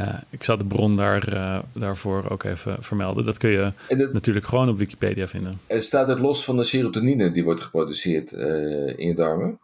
Uh, 0.00 0.14
ik 0.30 0.44
zal 0.44 0.56
de 0.56 0.64
bron 0.64 0.96
daar, 0.96 1.34
uh, 1.34 1.58
daarvoor 1.72 2.30
ook 2.30 2.44
even 2.44 2.76
vermelden. 2.80 3.24
Dat 3.24 3.38
kun 3.38 3.50
je 3.50 3.72
natuurlijk 4.12 4.46
gewoon 4.46 4.68
op 4.68 4.78
Wikipedia 4.78 5.28
vinden. 5.28 5.60
En 5.66 5.82
staat 5.82 6.08
het 6.08 6.18
los 6.18 6.44
van 6.44 6.56
de 6.56 6.64
serotonine 6.64 7.32
die 7.32 7.44
wordt 7.44 7.60
geproduceerd 7.60 8.32
uh, 8.32 8.98
in 8.98 9.06
je 9.06 9.14
darmen? 9.14 9.58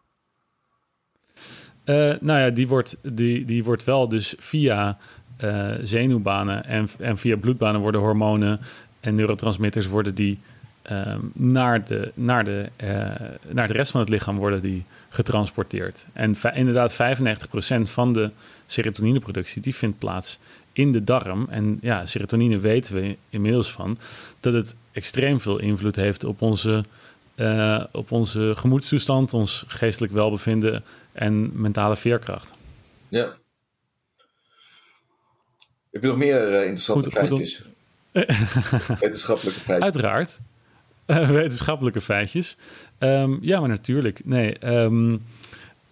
nou 2.21 2.41
ja, 2.41 2.51
die 2.51 2.69
wordt, 2.69 2.97
die, 3.03 3.45
die 3.45 3.65
wordt 3.65 3.85
wel 3.85 4.09
dus 4.09 4.35
via 4.39 4.99
zenuwbanen 5.83 6.65
en, 6.65 6.89
en 6.99 7.19
via 7.19 7.37
bloedbanen 7.37 7.81
worden 7.81 8.01
hormonen 8.01 8.61
en 9.01 9.15
neurotransmitters 9.15 9.87
worden 9.87 10.15
die 10.15 10.39
um, 10.91 11.31
naar, 11.35 11.85
de, 11.85 12.13
naar, 12.15 12.45
de, 12.45 12.69
naar 13.49 13.69
de 13.69 13.73
rest 13.73 13.91
van 13.91 14.01
het 14.01 14.09
lichaam 14.09 14.37
worden 14.37 14.61
die 14.61 14.85
getransporteerd. 15.09 16.07
En 16.13 16.37
inderdaad, 16.55 16.95
95% 16.95 16.97
van 17.83 18.13
de 18.13 18.31
serotonineproductie 18.67 19.63
die 19.63 19.75
vindt 19.75 19.99
plaats 19.99 20.39
in 20.73 20.93
de 20.93 21.05
darm. 21.05 21.47
En 21.51 21.79
ja, 21.81 22.07
serotonine 22.07 22.59
weten 22.59 22.95
we 22.95 23.17
inmiddels 23.31 23.73
van 23.73 23.99
dat 24.41 24.53
het 24.53 24.77
extreem 24.93 25.41
veel 25.41 25.59
invloed 25.59 25.97
heeft 25.97 26.25
op 26.25 26.43
onze, 26.43 26.85
uh, 27.37 27.85
op 27.93 28.13
onze 28.13 28.53
gemoedstoestand, 28.57 29.35
ons 29.35 29.65
geestelijk 29.67 30.13
welbevinden 30.13 30.85
en 31.13 31.61
mentale 31.61 31.97
veerkracht. 31.97 32.55
Ja. 33.09 33.37
Heb 35.91 36.03
je 36.03 36.09
nog 36.09 36.17
meer 36.17 36.53
uh, 36.53 36.61
interessante 36.61 37.11
goed, 37.11 37.13
feitjes? 37.13 37.57
Goed 37.57 37.75
Wetenschappelijke 39.01 39.61
feitjes. 39.61 39.85
Uiteraard. 39.85 40.41
Uh, 41.07 41.31
wetenschappelijke 41.31 42.01
feitjes. 42.01 42.57
Um, 42.99 43.39
ja, 43.41 43.61
maar 43.61 43.69
natuurlijk. 43.69 44.25
Nee, 44.25 44.69
um, 44.69 45.21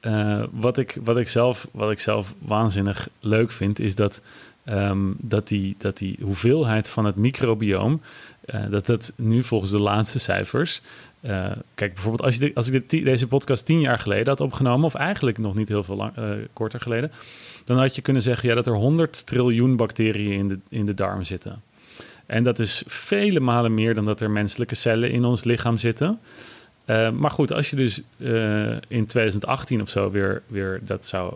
uh, 0.07 0.43
wat, 0.51 0.79
ik, 0.79 0.99
wat, 1.03 1.17
ik 1.17 1.29
zelf, 1.29 1.69
wat 1.73 1.90
ik 1.90 2.01
zelf 2.01 2.35
waanzinnig 2.38 3.09
leuk 3.21 3.51
vind, 3.51 3.79
is 3.79 3.95
dat, 3.95 4.21
um, 4.69 5.17
dat, 5.19 5.49
die, 5.49 5.75
dat 5.79 5.97
die 5.97 6.19
hoeveelheid 6.23 6.88
van 6.88 7.05
het 7.05 7.17
microbioom, 7.17 8.01
uh, 8.55 8.71
dat 8.71 8.87
dat 8.87 9.12
nu 9.17 9.43
volgens 9.43 9.71
de 9.71 9.81
laatste 9.81 10.19
cijfers. 10.19 10.81
Uh, 11.21 11.47
kijk, 11.75 11.93
bijvoorbeeld 11.93 12.23
als, 12.23 12.37
je 12.37 12.51
als 12.55 12.69
ik 12.69 12.90
deze 12.90 13.27
podcast 13.27 13.67
tien 13.67 13.81
jaar 13.81 13.99
geleden 13.99 14.29
had 14.29 14.40
opgenomen, 14.40 14.87
of 14.87 14.95
eigenlijk 14.95 15.38
nog 15.38 15.55
niet 15.55 15.69
heel 15.69 15.85
veel 15.85 15.97
lang, 15.97 16.12
korter 16.53 16.81
geleden, 16.81 17.12
dan 17.64 17.79
had 17.79 17.97
je 17.97 18.03
kunnen 18.03 18.23
zeggen 18.23 18.49
ja, 18.49 18.55
dat 18.55 18.67
er 18.67 18.75
100 18.75 19.27
triljoen 19.27 19.77
bacteriën 19.77 20.33
in 20.33 20.49
de, 20.49 20.59
in 20.69 20.87
de 20.87 20.95
darm 20.95 21.25
zitten. 21.25 21.62
En 22.27 22.45
dat 22.45 22.59
is 22.59 22.83
vele 22.87 23.40
malen 23.40 23.75
meer 23.75 23.95
dan 23.95 24.05
dat 24.05 24.21
er 24.21 24.31
menselijke 24.31 24.75
cellen 24.75 25.11
in 25.11 25.25
ons 25.25 25.45
lichaam 25.45 25.79
zitten. 25.79 26.19
Uh, 26.87 27.11
maar 27.11 27.31
goed, 27.31 27.53
als 27.53 27.70
je 27.70 27.77
dus 27.77 28.03
uh, 28.16 28.70
in 28.88 29.07
2018 29.07 29.81
of 29.81 29.88
zo 29.88 30.11
weer, 30.11 30.42
weer 30.47 30.81
dat 30.83 31.07
zou 31.07 31.35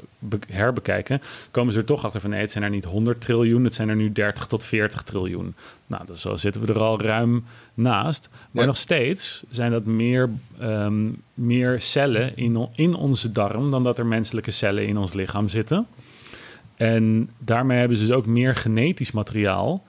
herbekijken, 0.49 1.21
komen 1.51 1.73
ze 1.73 1.79
er 1.79 1.85
toch 1.85 2.05
achter 2.05 2.21
van 2.21 2.31
nee, 2.31 2.41
het 2.41 2.51
zijn 2.51 2.65
er 2.65 2.71
niet 2.71 2.85
100 2.85 3.21
triljoen, 3.21 3.65
het 3.65 3.75
zijn 3.75 3.89
er 3.89 3.97
nu 3.97 4.13
30 4.13 4.47
tot 4.47 4.65
40 4.65 5.03
triljoen. 5.03 5.55
Nou, 5.87 6.07
dus 6.07 6.21
zo 6.21 6.37
zitten 6.37 6.67
we 6.67 6.73
er 6.73 6.79
al 6.79 7.01
ruim 7.01 7.45
naast. 7.75 8.29
Maar 8.51 8.67
nog 8.67 8.77
steeds 8.77 9.45
zijn 9.51 9.71
dat 9.71 9.85
meer, 9.85 10.31
um, 10.63 11.23
meer 11.35 11.81
cellen 11.81 12.37
in, 12.37 12.69
in 12.75 12.95
onze 12.95 13.33
darm 13.33 13.71
dan 13.71 13.85
dat 13.85 13.99
er 13.99 14.07
menselijke 14.07 14.51
cellen 14.51 14.87
in 14.87 14.97
ons 14.97 15.13
lichaam 15.13 15.49
zitten. 15.49 15.87
En 16.77 17.31
daarmee 17.39 17.79
hebben 17.79 17.97
ze 17.97 18.07
dus 18.07 18.15
ook 18.15 18.27
meer 18.27 18.57
genetisch 18.57 19.13
materiaal 19.13 19.85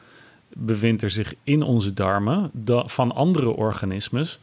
bevindt 0.53 1.01
er 1.01 1.09
zich 1.09 1.35
in 1.43 1.61
onze 1.61 1.93
darmen 1.93 2.51
van 2.85 3.15
andere 3.15 3.49
organismes, 3.49 4.39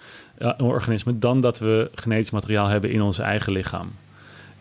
organismen 0.59 1.21
dan 1.21 1.41
dat 1.41 1.59
we 1.59 1.91
genetisch 1.95 2.31
materiaal 2.31 2.67
hebben 2.67 2.91
in 2.91 3.03
ons 3.03 3.19
eigen 3.19 3.53
lichaam. 3.53 3.93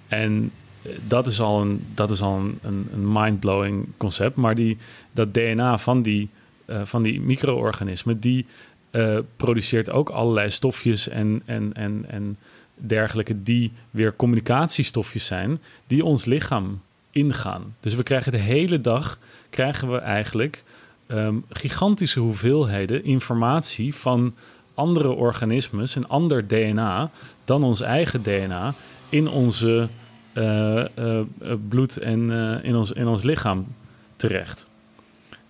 En 0.08 0.52
eh, 0.82 0.92
dat 1.08 1.28
is 1.28 1.40
al 1.42 1.62
een, 1.62 1.86
dat 1.94 2.10
is 2.10 2.22
al 2.22 2.38
een, 2.38 2.60
een, 2.94 3.12
mind-blowing 3.12 3.88
concept. 3.98 4.36
Maar 4.36 4.56
die, 4.56 4.78
dat 5.12 5.34
DNA 5.34 5.78
van 5.78 6.02
die, 6.02 6.30
uh, 6.66 6.82
van 6.84 7.04
die 7.04 7.22
micro-organismen, 7.22 8.20
die 8.20 8.46
uh, 8.92 9.18
produceert 9.36 9.90
ook 9.90 10.10
allerlei 10.10 10.50
stofjes 10.50 11.08
en, 11.08 11.42
en, 11.46 11.74
en, 11.74 12.06
en 12.08 12.38
dergelijke, 12.76 13.44
die 13.44 13.72
weer 13.92 14.16
communicatiestofjes 14.16 15.26
zijn, 15.26 15.62
die 15.88 16.06
ons 16.06 16.26
lichaam 16.26 16.82
ingaan. 17.12 17.76
Dus 17.80 17.96
we 17.96 18.04
krijgen 18.04 18.32
de 18.32 18.38
hele 18.38 18.82
dag, 18.82 19.20
krijgen 19.50 19.92
we 19.92 19.98
eigenlijk 19.98 20.64
um, 21.08 21.46
gigantische 21.50 22.20
hoeveelheden 22.20 23.04
informatie 23.04 23.96
van 23.96 24.36
andere 24.76 25.10
organismes 25.10 25.96
en 25.96 26.10
ander 26.10 26.48
DNA 26.48 27.12
dan 27.46 27.64
ons 27.64 27.82
eigen 27.82 28.24
DNA 28.24 28.74
in 29.10 29.28
onze 29.28 29.88
uh, 30.34 30.86
uh, 31.00 31.22
bloed 31.70 31.98
en 31.98 32.30
in, 32.64 32.76
ons, 32.76 32.92
in 32.92 33.08
ons 33.08 33.24
lichaam 33.24 33.68
terecht. 34.16 34.68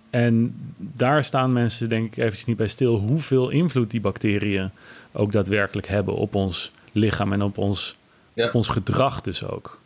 En 0.09 0.55
daar 0.77 1.23
staan 1.23 1.53
mensen 1.53 1.89
denk 1.89 2.05
ik 2.05 2.17
eventjes 2.17 2.45
niet 2.45 2.57
bij 2.57 2.67
stil 2.67 2.95
hoeveel 2.95 3.49
invloed 3.49 3.91
die 3.91 4.01
bacteriën 4.01 4.69
ook 5.11 5.31
daadwerkelijk 5.31 5.87
hebben 5.87 6.15
op 6.15 6.35
ons 6.35 6.71
lichaam 6.91 7.33
en 7.33 7.41
op 7.41 7.57
ons, 7.57 7.97
ja. 8.33 8.47
op 8.47 8.55
ons 8.55 8.67
gedrag 8.69 9.21
dus 9.21 9.43
ook. 9.43 9.79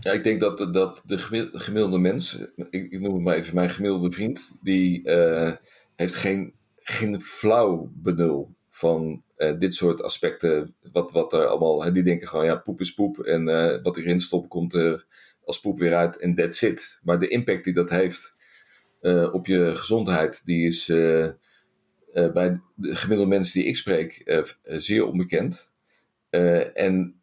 Ja, 0.00 0.12
ik 0.12 0.24
denk 0.24 0.40
dat, 0.40 0.68
dat 0.72 1.02
de 1.06 1.18
gemiddelde 1.52 1.98
mens, 1.98 2.38
ik, 2.70 2.92
ik 2.92 3.00
noem 3.00 3.14
het 3.14 3.22
maar 3.22 3.36
even 3.36 3.54
mijn 3.54 3.70
gemiddelde 3.70 4.10
vriend, 4.10 4.52
die 4.60 5.02
uh, 5.04 5.52
heeft 5.96 6.14
geen, 6.14 6.52
geen 6.88 7.20
flauw 7.20 7.90
benul 7.94 8.54
van 8.68 9.22
uh, 9.38 9.58
dit 9.58 9.74
soort 9.74 10.02
aspecten. 10.02 10.74
Wat, 10.92 11.12
wat 11.12 11.32
er 11.32 11.46
allemaal, 11.46 11.92
die 11.92 12.02
denken 12.02 12.28
gewoon, 12.28 12.44
ja, 12.44 12.56
poep 12.56 12.80
is 12.80 12.94
poep 12.94 13.18
en 13.18 13.48
uh, 13.48 13.82
wat 13.82 13.96
erin 13.96 14.20
stopt 14.20 14.48
komt 14.48 14.74
er 14.74 15.06
als 15.44 15.60
poep 15.60 15.78
weer 15.78 15.94
uit 15.94 16.18
en 16.18 16.34
that's 16.34 16.62
it. 16.62 16.98
Maar 17.02 17.18
de 17.18 17.28
impact 17.28 17.64
die 17.64 17.74
dat 17.74 17.90
heeft 17.90 18.34
op 19.32 19.46
je 19.46 19.74
gezondheid, 19.74 20.44
die 20.44 20.66
is 20.66 20.86
bij 22.12 22.60
de 22.74 22.94
gemiddelde 22.94 23.30
mensen 23.30 23.60
die 23.60 23.68
ik 23.68 23.76
spreek 23.76 24.42
zeer 24.62 25.06
onbekend. 25.06 25.74
en 26.74 27.20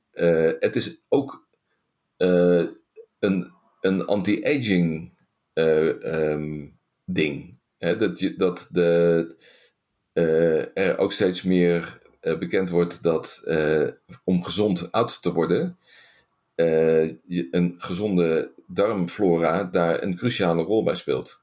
het 0.60 0.76
is 0.76 1.04
ook 1.10 1.48
een, 2.18 3.52
een 3.82 4.06
anti-aging 4.06 5.18
um, 5.54 6.80
ding. 7.06 7.53
Hè? 7.84 7.98
Dat, 7.98 8.20
je, 8.20 8.36
dat 8.36 8.70
de, 8.72 9.36
uh, 10.14 10.78
er 10.78 10.98
ook 10.98 11.12
steeds 11.12 11.42
meer 11.42 12.02
bekend 12.40 12.70
wordt 12.70 13.04
dat 13.04 13.44
om 14.24 14.44
gezond 14.44 14.92
oud 14.92 15.22
te 15.22 15.34
worden, 15.34 15.78
een 16.56 17.76
gezonde 17.78 18.52
darmflora 18.68 19.64
daar 19.64 20.04
een 20.04 20.16
cruciale 20.16 20.64
rol 20.64 20.84
bij 20.84 20.96
speelt. 20.96 21.43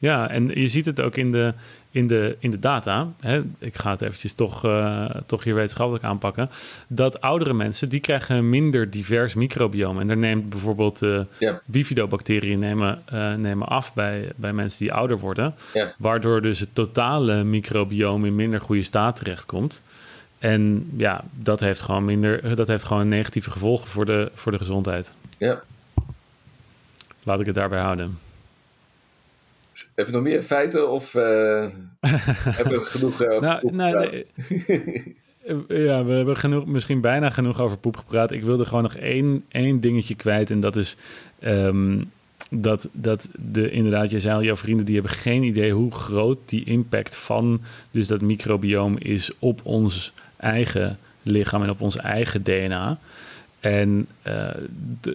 Ja, 0.00 0.30
en 0.30 0.48
je 0.60 0.68
ziet 0.68 0.86
het 0.86 1.00
ook 1.00 1.16
in 1.16 1.32
de, 1.32 1.54
in 1.90 2.06
de, 2.06 2.36
in 2.38 2.50
de 2.50 2.58
data. 2.58 3.12
Hè, 3.20 3.42
ik 3.58 3.76
ga 3.76 3.90
het 3.90 4.02
eventjes 4.02 4.32
toch, 4.32 4.64
uh, 4.64 5.10
toch 5.26 5.44
hier 5.44 5.54
wetenschappelijk 5.54 6.04
aanpakken. 6.04 6.50
Dat 6.86 7.20
oudere 7.20 7.54
mensen, 7.54 7.88
die 7.88 8.00
krijgen 8.00 8.36
een 8.36 8.48
minder 8.48 8.90
divers 8.90 9.34
microbiome. 9.34 10.00
En 10.00 10.06
daar 10.06 10.16
neemt 10.16 10.48
bijvoorbeeld 10.48 11.02
uh, 11.02 11.20
ja. 11.38 11.60
bifidobacteriën 11.64 12.58
nemen, 12.58 13.02
uh, 13.12 13.34
nemen 13.34 13.68
af 13.68 13.94
bij, 13.94 14.32
bij 14.36 14.52
mensen 14.52 14.78
die 14.78 14.92
ouder 14.92 15.18
worden. 15.18 15.54
Ja. 15.74 15.94
Waardoor 15.98 16.42
dus 16.42 16.60
het 16.60 16.74
totale 16.74 17.44
microbiome 17.44 18.26
in 18.26 18.34
minder 18.34 18.60
goede 18.60 18.82
staat 18.82 19.16
terechtkomt. 19.16 19.82
En 20.38 20.90
ja, 20.96 21.24
dat 21.30 21.60
heeft 21.60 21.80
gewoon 21.80 22.04
minder, 22.04 22.56
dat 22.56 22.68
heeft 22.68 22.84
gewoon 22.84 23.08
negatieve 23.08 23.50
gevolgen 23.50 23.88
voor 23.88 24.04
de, 24.04 24.30
voor 24.34 24.52
de 24.52 24.58
gezondheid. 24.58 25.12
Ja. 25.38 25.62
Laat 27.22 27.40
ik 27.40 27.46
het 27.46 27.54
daarbij 27.54 27.80
houden. 27.80 28.18
Heb 30.00 30.08
je 30.08 30.14
nog 30.14 30.22
meer 30.22 30.42
feiten 30.42 30.90
of 30.90 31.14
uh, 31.14 31.22
hebben 32.58 32.78
we 32.78 32.84
genoeg 32.84 33.22
uh, 33.22 33.40
nou, 33.40 33.74
nou, 33.74 34.08
nee. 34.10 34.26
Ja, 35.68 36.04
we 36.04 36.12
hebben 36.12 36.36
genoeg, 36.36 36.66
misschien 36.66 37.00
bijna 37.00 37.30
genoeg 37.30 37.60
over 37.60 37.76
poep 37.76 37.96
gepraat. 37.96 38.32
Ik 38.32 38.42
wilde 38.42 38.64
gewoon 38.64 38.82
nog 38.82 38.94
één, 38.94 39.44
één 39.48 39.80
dingetje 39.80 40.14
kwijt. 40.14 40.50
En 40.50 40.60
dat 40.60 40.76
is 40.76 40.96
um, 41.44 42.10
dat, 42.50 42.88
dat 42.92 43.28
de, 43.34 43.70
inderdaad, 43.70 44.10
je 44.10 44.20
zei 44.20 44.34
al, 44.34 44.42
jouw 44.42 44.56
vrienden 44.56 44.86
die 44.86 44.94
hebben 44.94 45.12
geen 45.12 45.42
idee 45.42 45.72
hoe 45.72 45.92
groot 45.92 46.38
die 46.44 46.64
impact 46.64 47.16
van 47.16 47.60
dus 47.90 48.06
dat 48.06 48.20
microbioom 48.20 48.96
is 48.98 49.30
op 49.38 49.60
ons 49.62 50.12
eigen 50.36 50.98
lichaam 51.22 51.62
en 51.62 51.70
op 51.70 51.80
ons 51.80 51.96
eigen 51.96 52.42
DNA. 52.42 52.98
En 53.60 54.06
uh, 54.26 54.48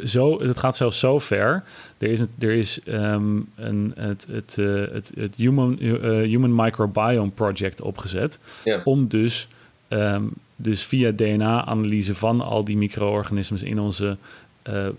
zo, 0.04 0.42
het 0.42 0.58
gaat 0.58 0.76
zelfs 0.76 1.00
zo 1.00 1.20
ver. 1.20 1.64
Er 1.98 2.10
is, 2.10 2.20
er 2.40 2.52
is 2.52 2.80
um, 2.88 3.50
een, 3.56 3.94
het, 3.96 4.28
het, 4.30 4.56
uh, 4.60 4.84
het, 4.92 5.12
het 5.16 5.36
Human, 5.36 5.78
uh, 5.80 6.02
Human 6.02 6.56
Microbiome 6.56 7.32
Project 7.32 7.82
opgezet. 7.82 8.40
Ja. 8.64 8.82
Om 8.84 9.08
dus, 9.08 9.48
um, 9.90 10.32
dus 10.56 10.84
via 10.84 11.12
DNA-analyse 11.12 12.16
van 12.16 12.42
al 12.42 12.64
die 12.64 12.78
micro-organismen 12.78 13.64
in 13.64 13.80
onze 13.80 14.18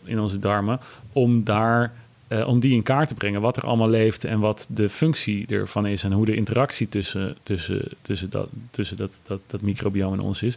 in 0.05 0.21
onze 0.21 0.39
darmen, 0.39 0.81
om 1.13 1.45
daar 1.45 1.93
om 2.47 2.61
die 2.61 2.75
in 2.75 2.83
kaart 2.83 3.09
te 3.09 3.15
brengen, 3.15 3.41
wat 3.41 3.57
er 3.57 3.63
allemaal 3.63 3.91
leeft 3.91 4.25
en 4.25 4.41
wat 4.41 4.67
de 4.69 4.89
functie 4.89 5.47
ervan 5.47 5.87
is 5.87 6.05
en 6.05 6.13
hoe 6.13 6.25
de 6.25 6.35
interactie 6.35 6.89
tussen, 6.89 7.37
tussen, 7.43 7.83
tussen, 8.03 8.31
dat, 8.31 8.49
tussen 8.71 8.97
dat, 8.97 9.21
dat, 9.27 9.41
dat 9.47 9.61
microbiome 9.61 10.17
en 10.17 10.23
ons 10.23 10.43
is. 10.43 10.57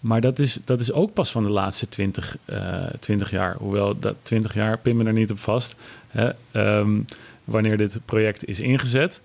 Maar 0.00 0.20
dat 0.20 0.38
is, 0.38 0.54
dat 0.64 0.80
is 0.80 0.92
ook 0.92 1.12
pas 1.12 1.30
van 1.30 1.44
de 1.44 1.50
laatste 1.50 1.88
20, 1.88 2.36
uh, 2.46 2.86
20 3.00 3.30
jaar. 3.30 3.56
Hoewel 3.56 3.98
dat 3.98 4.14
20 4.22 4.54
jaar, 4.54 4.78
pin 4.78 4.96
me 4.96 5.04
er 5.04 5.12
niet 5.12 5.30
op 5.30 5.38
vast. 5.38 5.74
Hè, 6.08 6.30
um, 6.52 7.04
wanneer 7.44 7.76
dit 7.76 8.00
project 8.04 8.44
is 8.44 8.60
ingezet. 8.60 9.20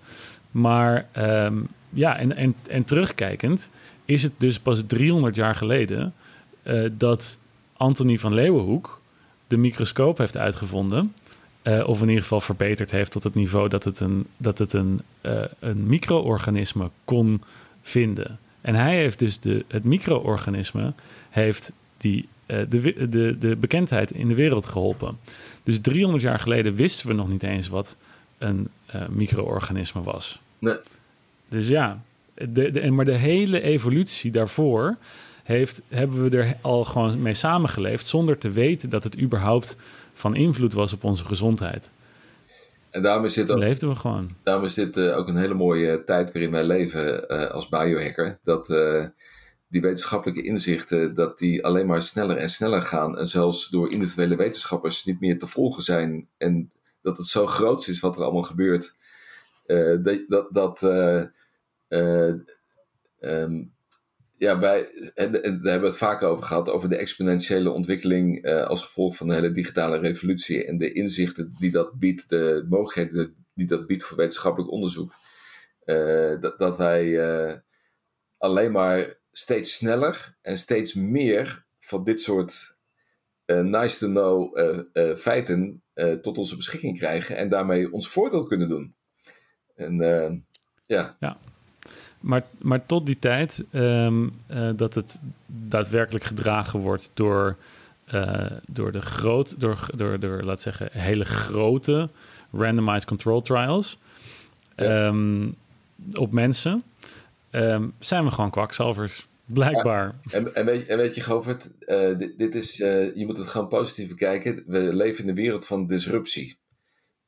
Maar 0.50 1.06
um, 1.18 1.68
ja, 1.90 2.16
en, 2.16 2.36
en, 2.36 2.54
en 2.68 2.84
terugkijkend 2.84 3.70
is 4.04 4.22
het 4.22 4.32
dus 4.38 4.58
pas 4.58 4.82
300 4.86 5.36
jaar 5.36 5.54
geleden 5.54 6.14
uh, 6.62 6.90
dat 6.92 7.38
Anthony 7.76 8.18
van 8.18 8.34
Leeuwenhoek 8.34 9.00
de 9.46 9.56
microscoop 9.56 10.18
heeft 10.18 10.36
uitgevonden. 10.36 11.14
Uh, 11.62 11.88
of 11.88 12.00
in 12.00 12.08
ieder 12.08 12.22
geval 12.22 12.40
verbeterd 12.40 12.90
heeft 12.90 13.10
tot 13.10 13.22
het 13.22 13.34
niveau 13.34 13.68
dat 13.68 13.84
het 13.84 14.00
een, 14.00 14.26
dat 14.36 14.58
het 14.58 14.72
een, 14.72 15.00
uh, 15.22 15.44
een 15.58 15.86
micro-organisme 15.86 16.90
kon 17.04 17.42
vinden. 17.82 18.38
En 18.64 18.74
hij 18.74 18.96
heeft 18.96 19.18
dus 19.18 19.40
de, 19.40 19.64
het 19.68 19.84
micro-organisme 19.84 20.92
heeft 21.30 21.72
die, 21.96 22.28
uh, 22.46 22.58
de, 22.68 23.08
de, 23.08 23.38
de 23.38 23.56
bekendheid 23.56 24.10
in 24.10 24.28
de 24.28 24.34
wereld 24.34 24.66
geholpen. 24.66 25.18
Dus 25.62 25.80
300 25.80 26.22
jaar 26.22 26.38
geleden 26.38 26.74
wisten 26.74 27.06
we 27.06 27.14
nog 27.14 27.28
niet 27.28 27.42
eens 27.42 27.68
wat 27.68 27.96
een 28.38 28.68
uh, 28.94 29.08
micro-organisme 29.08 30.02
was. 30.02 30.40
Nee. 30.58 30.76
Dus 31.48 31.68
ja, 31.68 32.02
de, 32.34 32.70
de, 32.70 32.90
maar 32.90 33.04
de 33.04 33.16
hele 33.16 33.60
evolutie 33.60 34.30
daarvoor 34.30 34.96
heeft, 35.42 35.82
hebben 35.88 36.30
we 36.30 36.36
er 36.36 36.56
al 36.60 36.84
gewoon 36.84 37.22
mee 37.22 37.34
samengeleefd 37.34 38.06
zonder 38.06 38.38
te 38.38 38.50
weten 38.50 38.90
dat 38.90 39.04
het 39.04 39.20
überhaupt 39.20 39.76
van 40.14 40.34
invloed 40.36 40.72
was 40.72 40.92
op 40.92 41.04
onze 41.04 41.24
gezondheid. 41.24 41.90
En 42.94 43.02
daarom 43.02 43.24
is 43.24 43.34
dit 43.34 43.52
ook, 43.52 43.58
leefden 43.58 43.88
we 43.88 43.94
gewoon. 43.94 44.28
Daarom 44.42 44.64
is 44.64 44.74
dit 44.74 44.96
uh, 44.96 45.16
ook 45.16 45.28
een 45.28 45.36
hele 45.36 45.54
mooie 45.54 46.04
tijd 46.04 46.32
waarin 46.32 46.50
wij 46.50 46.64
leven 46.64 47.32
uh, 47.32 47.50
als 47.50 47.68
biohacker. 47.68 48.38
Dat 48.42 48.70
uh, 48.70 49.04
die 49.68 49.80
wetenschappelijke 49.80 50.42
inzichten, 50.42 51.14
dat 51.14 51.38
die 51.38 51.64
alleen 51.64 51.86
maar 51.86 52.02
sneller 52.02 52.36
en 52.36 52.48
sneller 52.48 52.82
gaan. 52.82 53.18
En 53.18 53.28
zelfs 53.28 53.68
door 53.68 53.90
individuele 53.90 54.36
wetenschappers 54.36 55.04
niet 55.04 55.20
meer 55.20 55.38
te 55.38 55.46
volgen 55.46 55.82
zijn. 55.82 56.28
En 56.36 56.72
dat 57.02 57.16
het 57.16 57.26
zo 57.26 57.46
groot 57.46 57.86
is 57.86 58.00
wat 58.00 58.16
er 58.16 58.22
allemaal 58.22 58.42
gebeurt. 58.42 58.94
dat, 60.02 60.24
dat, 60.28 60.48
dat 60.50 60.82
um, 63.18 63.73
ja, 64.44 64.58
wij, 64.58 64.90
en, 65.14 65.32
daar 65.32 65.42
hebben 65.42 65.80
we 65.80 65.86
het 65.86 65.96
vaak 65.96 66.22
over 66.22 66.44
gehad, 66.44 66.68
over 66.68 66.88
de 66.88 66.96
exponentiële 66.96 67.70
ontwikkeling 67.70 68.46
uh, 68.46 68.66
als 68.66 68.84
gevolg 68.84 69.16
van 69.16 69.28
de 69.28 69.34
hele 69.34 69.52
digitale 69.52 69.98
revolutie 69.98 70.64
en 70.64 70.78
de 70.78 70.92
inzichten 70.92 71.52
die 71.58 71.70
dat 71.70 71.98
biedt, 71.98 72.28
de 72.28 72.66
mogelijkheden 72.68 73.46
die 73.54 73.66
dat 73.66 73.86
biedt 73.86 74.04
voor 74.04 74.16
wetenschappelijk 74.16 74.70
onderzoek. 74.70 75.12
Uh, 75.84 76.40
dat, 76.40 76.58
dat 76.58 76.76
wij 76.76 77.04
uh, 77.04 77.54
alleen 78.38 78.72
maar 78.72 79.18
steeds 79.30 79.74
sneller 79.74 80.36
en 80.42 80.58
steeds 80.58 80.94
meer 80.94 81.64
van 81.80 82.04
dit 82.04 82.20
soort 82.20 82.78
nice 83.46 83.98
to 83.98 84.08
know 84.08 84.58
feiten 85.18 85.82
tot 86.20 86.38
onze 86.38 86.56
beschikking 86.56 86.98
krijgen 86.98 87.36
en 87.36 87.48
daarmee 87.48 87.92
ons 87.92 88.08
voordeel 88.08 88.44
kunnen 88.44 88.68
doen. 88.68 88.94
En 89.74 89.96
ja. 90.86 91.16
ja. 91.20 91.38
Maar, 92.24 92.44
maar 92.60 92.86
tot 92.86 93.06
die 93.06 93.18
tijd 93.18 93.64
um, 93.72 94.32
uh, 94.50 94.70
dat 94.76 94.94
het 94.94 95.20
daadwerkelijk 95.46 96.24
gedragen 96.24 96.80
wordt 96.80 97.10
door, 97.14 97.56
uh, 98.14 98.46
door 98.66 98.92
de 98.92 99.00
groot, 99.00 99.60
door, 99.60 99.88
door, 99.96 100.20
door, 100.20 100.42
laat 100.42 100.60
zeggen, 100.60 100.88
hele 100.92 101.24
grote 101.24 102.08
randomized 102.52 103.04
control 103.04 103.42
trials 103.42 103.98
ja. 104.76 105.06
um, 105.06 105.54
op 106.18 106.32
mensen, 106.32 106.82
um, 107.50 107.92
zijn 107.98 108.24
we 108.24 108.30
gewoon 108.30 108.50
kwakzalvers. 108.50 109.26
Blijkbaar. 109.44 110.14
Ja, 110.22 110.38
en, 110.38 110.54
en, 110.54 110.64
weet, 110.64 110.86
en 110.86 110.96
weet 110.96 111.14
je, 111.14 111.20
Govert, 111.20 111.70
uh, 111.80 112.18
dit, 112.18 112.38
dit, 112.38 112.54
is, 112.54 112.76
je 112.76 113.22
moet 113.26 113.38
het 113.38 113.46
gewoon 113.46 113.68
positief 113.68 114.08
bekijken. 114.08 114.62
We 114.66 114.78
leven 114.78 115.22
in 115.22 115.28
een 115.28 115.34
wereld 115.34 115.66
van 115.66 115.86
disruptie. 115.86 116.56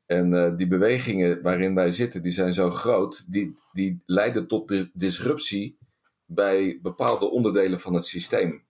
En 0.06 0.32
uh, 0.32 0.56
die 0.56 0.66
bewegingen 0.66 1.42
waarin 1.42 1.74
wij 1.74 1.90
zitten, 1.90 2.22
die 2.22 2.32
zijn 2.32 2.54
zo 2.54 2.70
groot, 2.70 3.32
die, 3.32 3.56
die 3.72 4.02
leiden 4.06 4.46
tot 4.46 4.68
de 4.68 4.90
disruptie 4.92 5.78
bij 6.24 6.78
bepaalde 6.82 7.30
onderdelen 7.30 7.80
van 7.80 7.94
het 7.94 8.04
systeem. 8.04 8.62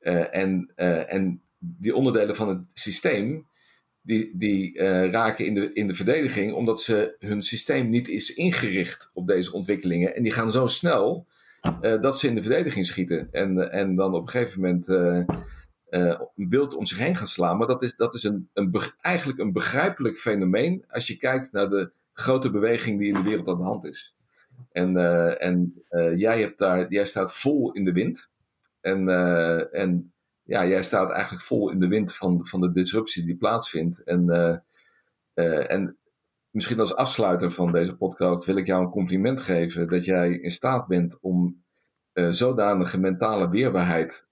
Uh, 0.00 0.34
en, 0.34 0.72
uh, 0.76 1.12
en 1.12 1.42
die 1.58 1.94
onderdelen 1.94 2.36
van 2.36 2.48
het 2.48 2.60
systeem, 2.72 3.46
die, 4.00 4.30
die 4.34 4.78
raken 5.10 5.46
in 5.46 5.54
de, 5.54 5.72
in 5.72 5.86
de 5.86 5.94
verdediging 5.94 6.52
omdat 6.52 6.82
ze, 6.82 7.16
hun 7.18 7.42
systeem 7.42 7.88
niet 7.88 8.08
is 8.08 8.34
ingericht 8.34 9.10
op 9.12 9.26
deze 9.26 9.52
ontwikkelingen. 9.52 10.14
En 10.14 10.22
die 10.22 10.32
gaan 10.32 10.50
zo 10.50 10.66
snel 10.66 11.26
dat 11.80 12.18
ze 12.18 12.28
in 12.28 12.34
de 12.34 12.42
verdediging 12.42 12.86
schieten. 12.86 13.28
En, 13.32 13.72
en 13.72 13.94
dan 13.94 14.14
op 14.14 14.22
een 14.22 14.28
gegeven 14.28 14.60
moment 14.60 14.86
uh, 15.90 16.20
een 16.36 16.48
beeld 16.48 16.74
om 16.74 16.86
zich 16.86 16.98
heen 16.98 17.16
gaan 17.16 17.26
slaan. 17.26 17.56
Maar 17.56 17.66
dat 17.66 17.82
is, 17.82 17.96
dat 17.96 18.14
is 18.14 18.22
een, 18.22 18.48
een, 18.52 18.80
eigenlijk 19.00 19.38
een 19.38 19.52
begrijpelijk 19.52 20.16
fenomeen 20.16 20.84
als 20.88 21.06
je 21.06 21.16
kijkt 21.16 21.52
naar 21.52 21.68
de 21.68 21.90
grote 22.12 22.50
beweging 22.50 22.98
die 22.98 23.08
in 23.08 23.14
de 23.14 23.22
wereld 23.22 23.48
aan 23.48 23.56
de 23.56 23.62
hand 23.62 23.84
is. 23.84 24.16
En, 24.72 24.96
uh, 24.96 25.44
en 25.44 25.82
uh, 25.90 26.18
jij, 26.18 26.40
hebt 26.40 26.58
daar, 26.58 26.92
jij 26.92 27.06
staat 27.06 27.34
vol 27.34 27.72
in 27.72 27.84
de 27.84 27.92
wind. 27.92 28.30
En, 28.80 29.08
en 29.72 30.12
ja, 30.42 30.66
jij 30.66 30.82
staat 30.82 31.10
eigenlijk 31.10 31.42
vol 31.42 31.70
in 31.70 31.80
de 31.80 31.88
wind 31.88 32.16
van, 32.16 32.46
van 32.46 32.60
de 32.60 32.72
disruptie 32.72 33.24
die 33.24 33.36
plaatsvindt. 33.36 34.02
En, 34.02 34.28
en 35.68 35.96
misschien 36.50 36.80
als 36.80 36.94
afsluiter 36.94 37.52
van 37.52 37.72
deze 37.72 37.96
podcast 37.96 38.44
wil 38.44 38.56
ik 38.56 38.66
jou 38.66 38.84
een 38.84 38.90
compliment 38.90 39.40
geven 39.40 39.88
dat 39.88 40.04
jij 40.04 40.30
in 40.30 40.50
staat 40.50 40.86
bent 40.86 41.18
om 41.20 41.62
zodanige 42.12 43.00
mentale 43.00 43.48
weerbaarheid 43.48 44.27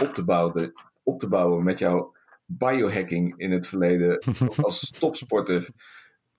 op, 0.00 0.14
te 0.14 0.22
bouwen, 0.24 0.72
op 1.02 1.18
te 1.18 1.28
bouwen 1.28 1.64
met 1.64 1.78
jouw 1.78 2.12
biohacking 2.46 3.34
in 3.36 3.52
het 3.52 3.66
verleden 3.66 4.18
als 4.62 4.90
topsporter. 4.90 5.68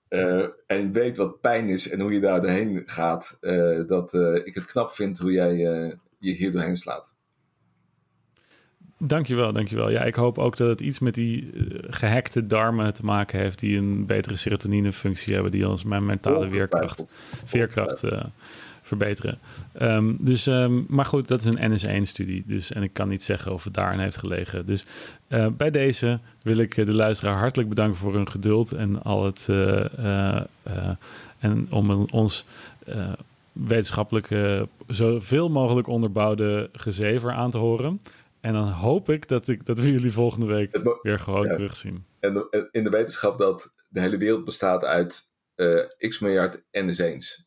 Uh, 0.08 0.46
en 0.66 0.92
weet 0.92 1.16
wat 1.16 1.40
pijn 1.40 1.68
is 1.68 1.90
en 1.90 2.00
hoe 2.00 2.12
je 2.12 2.20
daar 2.20 2.40
doorheen 2.40 2.82
gaat. 2.86 3.38
dat 3.86 4.14
ik 4.44 4.54
het 4.54 4.66
knap 4.66 4.92
vind 4.92 5.18
hoe 5.18 5.32
jij 5.32 5.56
je 6.18 6.32
hier 6.32 6.52
doorheen 6.52 6.76
slaat. 6.76 7.14
Dankjewel, 8.98 9.52
dankjewel. 9.52 9.90
Ja, 9.90 10.02
ik 10.02 10.14
hoop 10.14 10.38
ook 10.38 10.56
dat 10.56 10.68
het 10.68 10.80
iets 10.80 10.98
met 10.98 11.14
die 11.14 11.50
gehackte 11.88 12.46
darmen 12.46 12.94
te 12.94 13.04
maken 13.04 13.38
heeft... 13.38 13.58
die 13.58 13.78
een 13.78 14.06
betere 14.06 14.36
serotoninefunctie 14.36 15.34
hebben... 15.34 15.52
die 15.52 15.68
ons 15.68 15.84
mijn 15.84 16.06
mentale 16.06 16.48
weerkracht, 16.48 17.04
veerkracht 17.44 18.04
verbeteren. 18.84 19.38
Um, 19.80 20.16
dus, 20.20 20.46
um, 20.46 20.84
maar 20.88 21.04
goed, 21.04 21.28
dat 21.28 21.44
is 21.44 21.46
een 21.46 21.72
NS1-studie. 21.72 22.44
Dus, 22.46 22.72
en 22.72 22.82
ik 22.82 22.92
kan 22.92 23.08
niet 23.08 23.22
zeggen 23.22 23.52
of 23.52 23.64
het 23.64 23.74
daarin 23.74 23.98
heeft 23.98 24.16
gelegen. 24.16 24.66
Dus 24.66 24.84
uh, 25.28 25.46
bij 25.46 25.70
deze 25.70 26.20
wil 26.42 26.56
ik 26.56 26.74
de 26.74 26.94
luisteraar 26.94 27.38
hartelijk 27.38 27.68
bedanken 27.68 27.96
voor 27.96 28.14
hun 28.14 28.28
geduld 28.28 28.72
en 28.72 29.02
al 29.02 29.24
het. 29.24 29.46
Uh, 29.50 29.84
uh, 29.98 30.40
en 31.38 31.66
om 31.70 32.06
ons 32.12 32.46
wetenschappelijk 33.52 34.28
zoveel 34.86 35.48
mogelijk 35.48 35.86
onderbouwde 35.86 36.70
gezever 36.72 37.32
aan 37.32 37.50
te 37.50 37.58
horen. 37.58 38.00
En 38.40 38.52
dan 38.52 38.68
hoop 38.68 39.10
ik 39.10 39.28
dat, 39.28 39.48
ik, 39.48 39.66
dat 39.66 39.78
we 39.78 39.90
jullie 39.90 40.12
volgende 40.12 40.46
week 40.46 40.80
weer 41.02 41.18
gewoon 41.18 41.44
ja. 41.44 41.54
terugzien. 41.54 42.04
En 42.20 42.48
in 42.70 42.84
de 42.84 42.90
wetenschap 42.90 43.38
dat 43.38 43.72
de 43.88 44.00
hele 44.00 44.16
wereld 44.16 44.44
bestaat 44.44 44.84
uit 44.84 45.30
x 45.98 46.18
miljard 46.18 46.58
NS1's. 46.58 47.43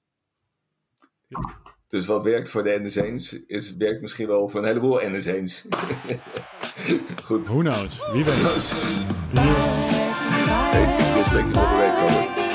Dus 1.87 2.05
wat 2.05 2.23
werkt 2.23 2.49
voor 2.49 2.63
de 2.63 2.79
NS1's, 2.79 3.45
is, 3.47 3.75
werkt 3.75 4.01
misschien 4.01 4.27
wel 4.27 4.49
voor 4.49 4.59
een 4.59 4.65
heleboel 4.65 5.01
NS1's. 5.01 5.65
Goed. 7.25 7.47
Who 7.47 7.59
knows? 7.59 8.11
Wie 8.11 8.23
weet. 8.23 8.35
Hey, 10.71 10.81
ik 11.39 11.45
je 11.47 11.53
volgende 11.53 11.77
week 11.77 12.03
over. 12.03 12.46